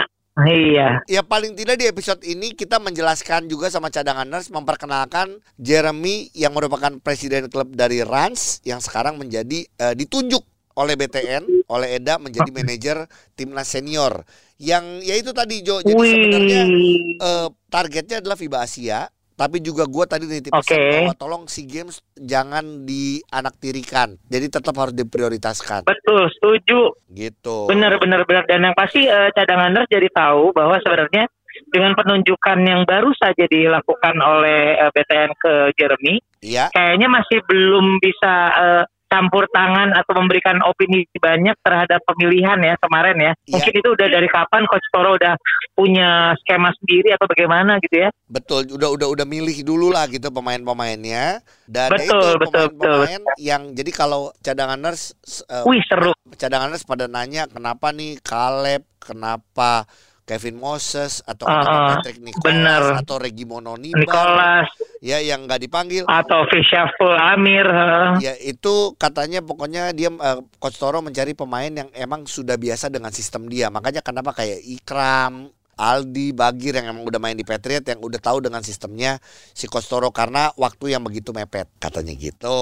iya. 0.47 1.03
Ya 1.11 1.23
paling 1.27 1.59
tidak 1.59 1.81
di 1.81 1.87
episode 1.91 2.23
ini 2.23 2.55
kita 2.55 2.79
menjelaskan 2.79 3.51
juga 3.51 3.73
sama 3.73 3.91
cadanganers 3.91 4.53
memperkenalkan 4.55 5.43
Jeremy 5.59 6.31
yang 6.37 6.55
merupakan 6.55 6.95
presiden 7.03 7.51
klub 7.51 7.75
dari 7.75 8.07
Rans 8.07 8.63
yang 8.63 8.79
sekarang 8.79 9.19
menjadi 9.19 9.67
eh, 9.67 9.95
ditunjuk 9.99 10.45
oleh 10.79 10.95
BTN 10.95 11.67
oleh 11.67 11.99
Eda 11.99 12.23
menjadi 12.23 12.55
manajer 12.55 13.11
timnas 13.35 13.67
senior 13.67 14.23
yang 14.63 15.03
ya 15.03 15.19
itu 15.19 15.35
tadi 15.35 15.67
Jo 15.67 15.83
jadi 15.83 15.99
sebenarnya 15.99 16.61
Wih. 16.71 17.19
eh, 17.19 17.49
targetnya 17.67 18.23
adalah 18.23 18.39
FIBA 18.39 18.59
Asia 18.63 19.11
tapi 19.39 19.63
juga 19.63 19.87
gue 19.87 20.05
tadi 20.05 20.27
nitip 20.27 20.51
pesan 20.51 21.07
bahwa 21.07 21.15
tolong 21.15 21.43
SEA 21.47 21.71
Games 21.71 22.03
jangan 22.19 22.83
dianaktirikan. 22.83 24.19
Jadi 24.27 24.47
tetap 24.51 24.75
harus 24.75 24.95
diprioritaskan. 24.99 25.87
Betul, 25.87 26.27
setuju. 26.35 26.99
gitu. 27.15 27.71
Benar, 27.71 28.03
benar, 28.03 28.27
benar. 28.27 28.45
Dan 28.51 28.67
yang 28.67 28.75
pasti 28.75 29.07
eh, 29.07 29.31
cadanganers 29.31 29.87
jadi 29.87 30.11
tahu 30.11 30.51
bahwa 30.51 30.75
sebenarnya 30.83 31.31
dengan 31.71 31.95
penunjukan 31.95 32.59
yang 32.67 32.83
baru 32.87 33.11
saja 33.15 33.47
dilakukan 33.47 34.15
oleh 34.19 34.75
eh, 34.75 34.91
BTN 34.91 35.31
ke 35.39 35.53
Jeremy, 35.79 36.19
Iya. 36.43 36.71
kayaknya 36.75 37.07
masih 37.11 37.39
belum 37.47 38.03
bisa 38.03 38.35
eh, 38.55 38.85
campur 39.09 39.49
tangan 39.51 39.97
atau 39.97 40.13
memberikan 40.21 40.61
opini 40.65 41.09
banyak 41.17 41.57
terhadap 41.65 42.01
pemilihan 42.05 42.61
ya 42.61 42.75
kemarin 42.81 43.17
ya. 43.17 43.33
Iya. 43.49 43.53
Mungkin 43.57 43.75
itu 43.81 43.89
udah 43.97 44.09
dari 44.09 44.29
kapan 44.29 44.63
Coach 44.69 44.89
Toro 44.93 45.17
udah 45.17 45.35
punya 45.73 46.37
skema 46.45 46.71
sendiri 46.81 47.17
atau 47.17 47.27
bagaimana 47.27 47.81
gitu 47.81 48.07
ya. 48.07 48.09
Betul, 48.29 48.69
udah 48.77 48.95
udah 48.95 49.09
udah 49.09 49.27
milih 49.27 49.57
dulu 49.65 49.89
lah 49.91 50.05
gitu 50.07 50.29
pemain-pemainnya 50.29 51.41
dan 51.65 51.89
ya 51.89 51.97
Betul, 51.97 52.05
itu 52.05 52.29
betul, 52.45 52.67
pemain-pemain 52.77 53.23
yang 53.41 53.63
jadi 53.73 53.91
kalau 53.93 54.33
cadanganers 54.45 55.17
uh, 55.49 55.65
Wih 55.65 55.81
seru. 55.89 56.13
cadanganers 56.37 56.85
pada 56.85 57.09
nanya 57.09 57.49
kenapa 57.49 57.93
nih 57.93 58.21
Caleb, 58.21 58.85
kenapa 59.01 59.89
Kevin 60.29 60.61
Moses 60.61 61.25
atau 61.25 61.49
ah, 61.49 61.97
Patrick 61.97 62.21
Nicholas 62.21 62.53
bener. 62.53 62.83
atau 63.01 63.17
Regi 63.17 63.49
Mononiba 63.49 63.97
Nicholas 63.97 64.69
ya 65.01 65.25
yang 65.25 65.49
nggak 65.49 65.65
dipanggil 65.65 66.05
atau 66.05 66.45
Fishaful 66.53 67.17
Amir. 67.17 67.65
eh. 67.65 68.29
ya 68.29 68.33
itu 68.45 68.93
katanya 69.01 69.41
pokoknya 69.41 69.97
dia 69.97 70.13
uh, 70.13 70.45
coach 70.61 70.77
Toro 70.77 71.01
mencari 71.01 71.33
pemain 71.33 71.73
yang 71.73 71.89
emang 71.97 72.29
sudah 72.29 72.61
biasa 72.61 72.93
dengan 72.93 73.09
sistem 73.09 73.49
dia 73.49 73.73
makanya 73.73 74.05
kenapa 74.05 74.37
kayak 74.37 74.61
Ikram 74.61 75.49
Aldi 75.79 76.35
Bagir 76.35 76.75
yang 76.75 76.91
emang 76.91 77.07
udah 77.07 77.23
main 77.23 77.39
di 77.39 77.47
Patriot 77.47 77.87
yang 77.87 78.03
udah 78.03 78.19
tahu 78.19 78.43
dengan 78.43 78.67
sistemnya 78.67 79.23
si 79.55 79.71
coach 79.71 79.87
Toro 79.87 80.11
karena 80.11 80.51
waktu 80.59 80.93
yang 80.93 81.07
begitu 81.07 81.31
mepet 81.31 81.71
katanya 81.79 82.13
gitu 82.19 82.59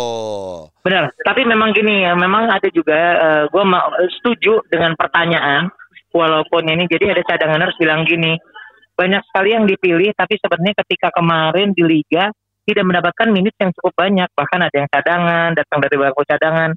Benar. 0.85 1.11
Tapi 1.25 1.43
memang 1.43 1.73
gini 1.75 2.05
ya, 2.07 2.13
memang 2.15 2.47
ada 2.47 2.69
juga 2.71 2.95
gue 3.49 3.65
mau 3.65 3.91
setuju 4.21 4.63
dengan 4.69 4.95
pertanyaan 4.95 5.73
walaupun 6.17 6.65
ini 6.65 6.89
jadi 6.89 7.13
ada 7.13 7.23
cadangan 7.29 7.69
harus 7.69 7.77
bilang 7.77 8.09
gini 8.09 8.41
banyak 8.97 9.21
sekali 9.29 9.53
yang 9.53 9.69
dipilih 9.69 10.17
tapi 10.17 10.41
sebenarnya 10.41 10.75
ketika 10.81 11.13
kemarin 11.13 11.77
di 11.77 11.85
liga 11.85 12.33
tidak 12.67 12.85
mendapatkan 12.89 13.29
minit 13.31 13.53
yang 13.61 13.71
cukup 13.77 13.93
banyak 13.95 14.29
bahkan 14.33 14.61
ada 14.65 14.75
yang 14.75 14.89
cadangan 14.89 15.49
datang 15.53 15.79
dari 15.85 15.97
bangku 16.01 16.23
cadangan 16.25 16.71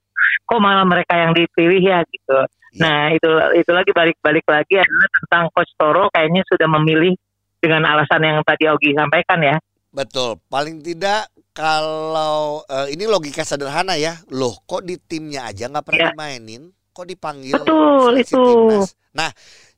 kok 0.44 0.60
malah 0.60 0.84
mereka 0.86 1.16
yang 1.16 1.32
dipilih 1.32 1.80
ya 1.82 2.00
gitu 2.06 2.40
Iya. 2.70 2.86
nah 2.86 3.02
itu 3.10 3.26
itu 3.58 3.72
lagi 3.74 3.90
balik-balik 3.98 4.46
lagi 4.46 4.78
adalah 4.78 5.08
tentang 5.18 5.44
coach 5.58 5.74
Toro 5.74 6.06
kayaknya 6.14 6.46
sudah 6.46 6.70
memilih 6.70 7.18
dengan 7.58 7.82
alasan 7.82 8.22
yang 8.22 8.46
tadi 8.46 8.70
Ogi 8.70 8.94
sampaikan 8.94 9.42
ya 9.42 9.58
betul 9.90 10.38
paling 10.54 10.78
tidak 10.86 11.34
kalau 11.50 12.62
eh, 12.70 12.94
ini 12.94 13.10
logika 13.10 13.42
sederhana 13.42 13.98
ya 13.98 14.22
loh 14.30 14.54
kok 14.70 14.86
di 14.86 15.02
timnya 15.02 15.50
aja 15.50 15.66
nggak 15.66 15.82
pernah 15.82 15.98
Ya. 15.98 16.10
dimainin 16.14 16.70
kok 16.94 17.10
dipanggil 17.10 17.58
Betul, 17.58 18.12
itu. 18.22 18.38
timnas? 18.38 18.94
Nah 19.20 19.32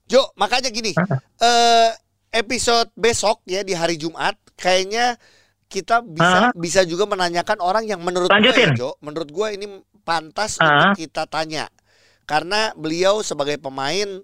Jo 0.05 0.29
makanya 0.37 0.69
gini 0.69 0.93
eh 1.41 1.89
episode 2.29 2.93
besok 2.93 3.41
ya 3.49 3.65
di 3.65 3.73
hari 3.73 3.97
Jumat 3.97 4.37
kayaknya 4.59 5.17
kita 5.71 6.03
bisa 6.03 6.51
Hah? 6.51 6.51
bisa 6.51 6.83
juga 6.83 7.07
menanyakan 7.07 7.63
orang 7.63 7.87
yang 7.87 8.03
menurut 8.03 8.27
gue 8.27 8.51
ya. 8.51 8.75
Jo, 8.75 8.99
menurut 8.99 9.31
gue 9.31 9.47
ini 9.55 9.67
pantas 10.03 10.59
Hah? 10.59 10.67
untuk 10.67 10.99
kita 10.99 11.23
tanya. 11.31 11.71
Karena 12.27 12.75
beliau 12.75 13.23
sebagai 13.23 13.55
pemain 13.55 14.19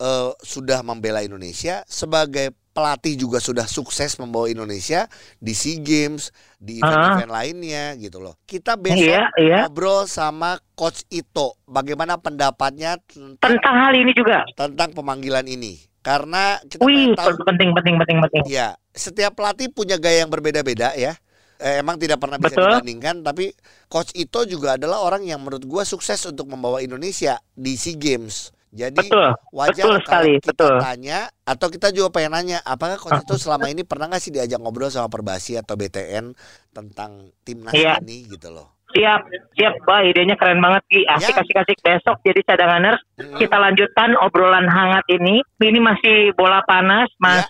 eh, 0.00 0.30
sudah 0.40 0.80
membela 0.80 1.20
Indonesia, 1.20 1.84
sebagai 1.84 2.56
pelatih 2.76 3.16
juga 3.16 3.40
sudah 3.40 3.64
sukses 3.64 4.20
membawa 4.20 4.52
Indonesia 4.52 5.08
di 5.40 5.56
SEA 5.56 5.80
Games, 5.80 6.28
di 6.60 6.84
event-event 6.84 7.32
lainnya 7.32 7.96
gitu 7.96 8.20
loh. 8.20 8.36
Kita 8.44 8.76
besok 8.76 9.00
Iya, 9.00 9.24
iya. 9.40 9.58
ngobrol 9.64 10.04
sama 10.04 10.60
Coach 10.76 11.08
Ito, 11.08 11.56
bagaimana 11.64 12.20
pendapatnya 12.20 13.00
tentang, 13.08 13.56
Tentang 13.56 13.76
hal 13.80 13.96
ini 13.96 14.12
juga. 14.12 14.44
tentang 14.52 14.92
pemanggilan 14.92 15.48
ini. 15.48 15.80
Karena 16.04 16.60
kita 16.68 16.84
Wih, 16.84 17.16
tahu 17.16 17.40
penting, 17.42 17.72
penting, 17.72 17.96
penting, 17.98 18.16
penting. 18.28 18.42
Ya, 18.46 18.76
setiap 18.92 19.34
pelatih 19.34 19.72
punya 19.72 19.96
gaya 19.96 20.22
yang 20.22 20.30
berbeda-beda 20.30 20.92
ya. 20.94 21.16
Eh, 21.56 21.80
emang 21.80 21.96
tidak 21.96 22.20
pernah 22.20 22.36
bisa 22.36 22.52
Betul. 22.52 22.68
dibandingkan, 22.68 23.24
tapi 23.24 23.56
Coach 23.88 24.12
Ito 24.12 24.44
juga 24.44 24.76
adalah 24.76 25.00
orang 25.00 25.24
yang 25.24 25.40
menurut 25.40 25.64
gua 25.64 25.82
sukses 25.82 26.20
untuk 26.28 26.46
membawa 26.46 26.84
Indonesia 26.84 27.40
di 27.56 27.80
SEA 27.80 27.96
Games. 27.96 28.52
Jadi 28.74 29.08
Betul, 29.08 29.30
wajar 29.54 29.84
betul 29.88 29.98
sekali, 30.04 30.32
kita 30.42 30.50
betul. 30.52 30.76
tanya 30.82 31.18
atau 31.46 31.66
kita 31.70 31.88
juga 31.94 32.08
pengen 32.12 32.32
nanya, 32.34 32.58
apakah 32.60 32.98
Coach 32.98 33.22
Ito 33.24 33.38
selama 33.38 33.70
ini 33.70 33.86
pernah 33.86 34.10
nggak 34.10 34.20
sih 34.20 34.34
diajak 34.34 34.58
ngobrol 34.60 34.90
sama 34.92 35.06
Perbasi 35.08 35.56
atau 35.56 35.78
BTN 35.78 36.34
tentang 36.74 37.30
timnas 37.40 37.72
Iya. 37.72 38.02
ini 38.04 38.26
gitu 38.28 38.52
loh. 38.52 38.76
Siap, 38.96 39.28
siap. 39.58 39.74
Wah, 39.84 40.00
idenya 40.00 40.38
keren 40.40 40.62
banget, 40.62 40.80
Ki. 40.88 41.04
Asik, 41.04 41.34
Ya. 41.34 41.42
asik, 41.42 41.56
asik. 41.58 41.78
Besok 41.84 42.16
jadi 42.22 42.40
cadanganers. 42.48 43.00
Mm-mm. 43.18 43.36
Kita 43.36 43.56
lanjutkan 43.58 44.14
obrolan 44.24 44.64
hangat 44.70 45.04
ini. 45.12 45.42
Ini 45.58 45.78
masih 45.82 46.32
bola 46.32 46.62
panas, 46.64 47.10
Ya. 47.20 47.44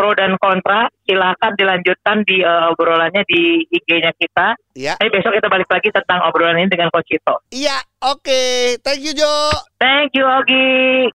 Pro 0.00 0.16
dan 0.16 0.32
kontra. 0.40 0.88
Silahkan 1.04 1.52
dilanjutkan 1.52 2.24
di 2.24 2.40
eh, 2.40 2.72
obrolannya 2.72 3.20
di 3.28 3.68
IG-nya 3.68 4.16
kita. 4.16 4.56
Iya. 4.72 4.96
Tapi 4.96 5.12
besok 5.12 5.36
kita 5.36 5.52
balik 5.52 5.68
lagi 5.68 5.92
tentang 5.92 6.24
obrolan 6.24 6.56
ini 6.56 6.72
dengan 6.72 6.88
Coach 6.88 7.12
Ito. 7.12 7.44
Iya, 7.52 7.76
oke. 8.00 8.40
Thank 8.80 9.04
you 9.04 9.12
Jo. 9.12 9.52
Thank 9.76 10.16
you, 10.16 10.24
Ogi. 10.24 11.08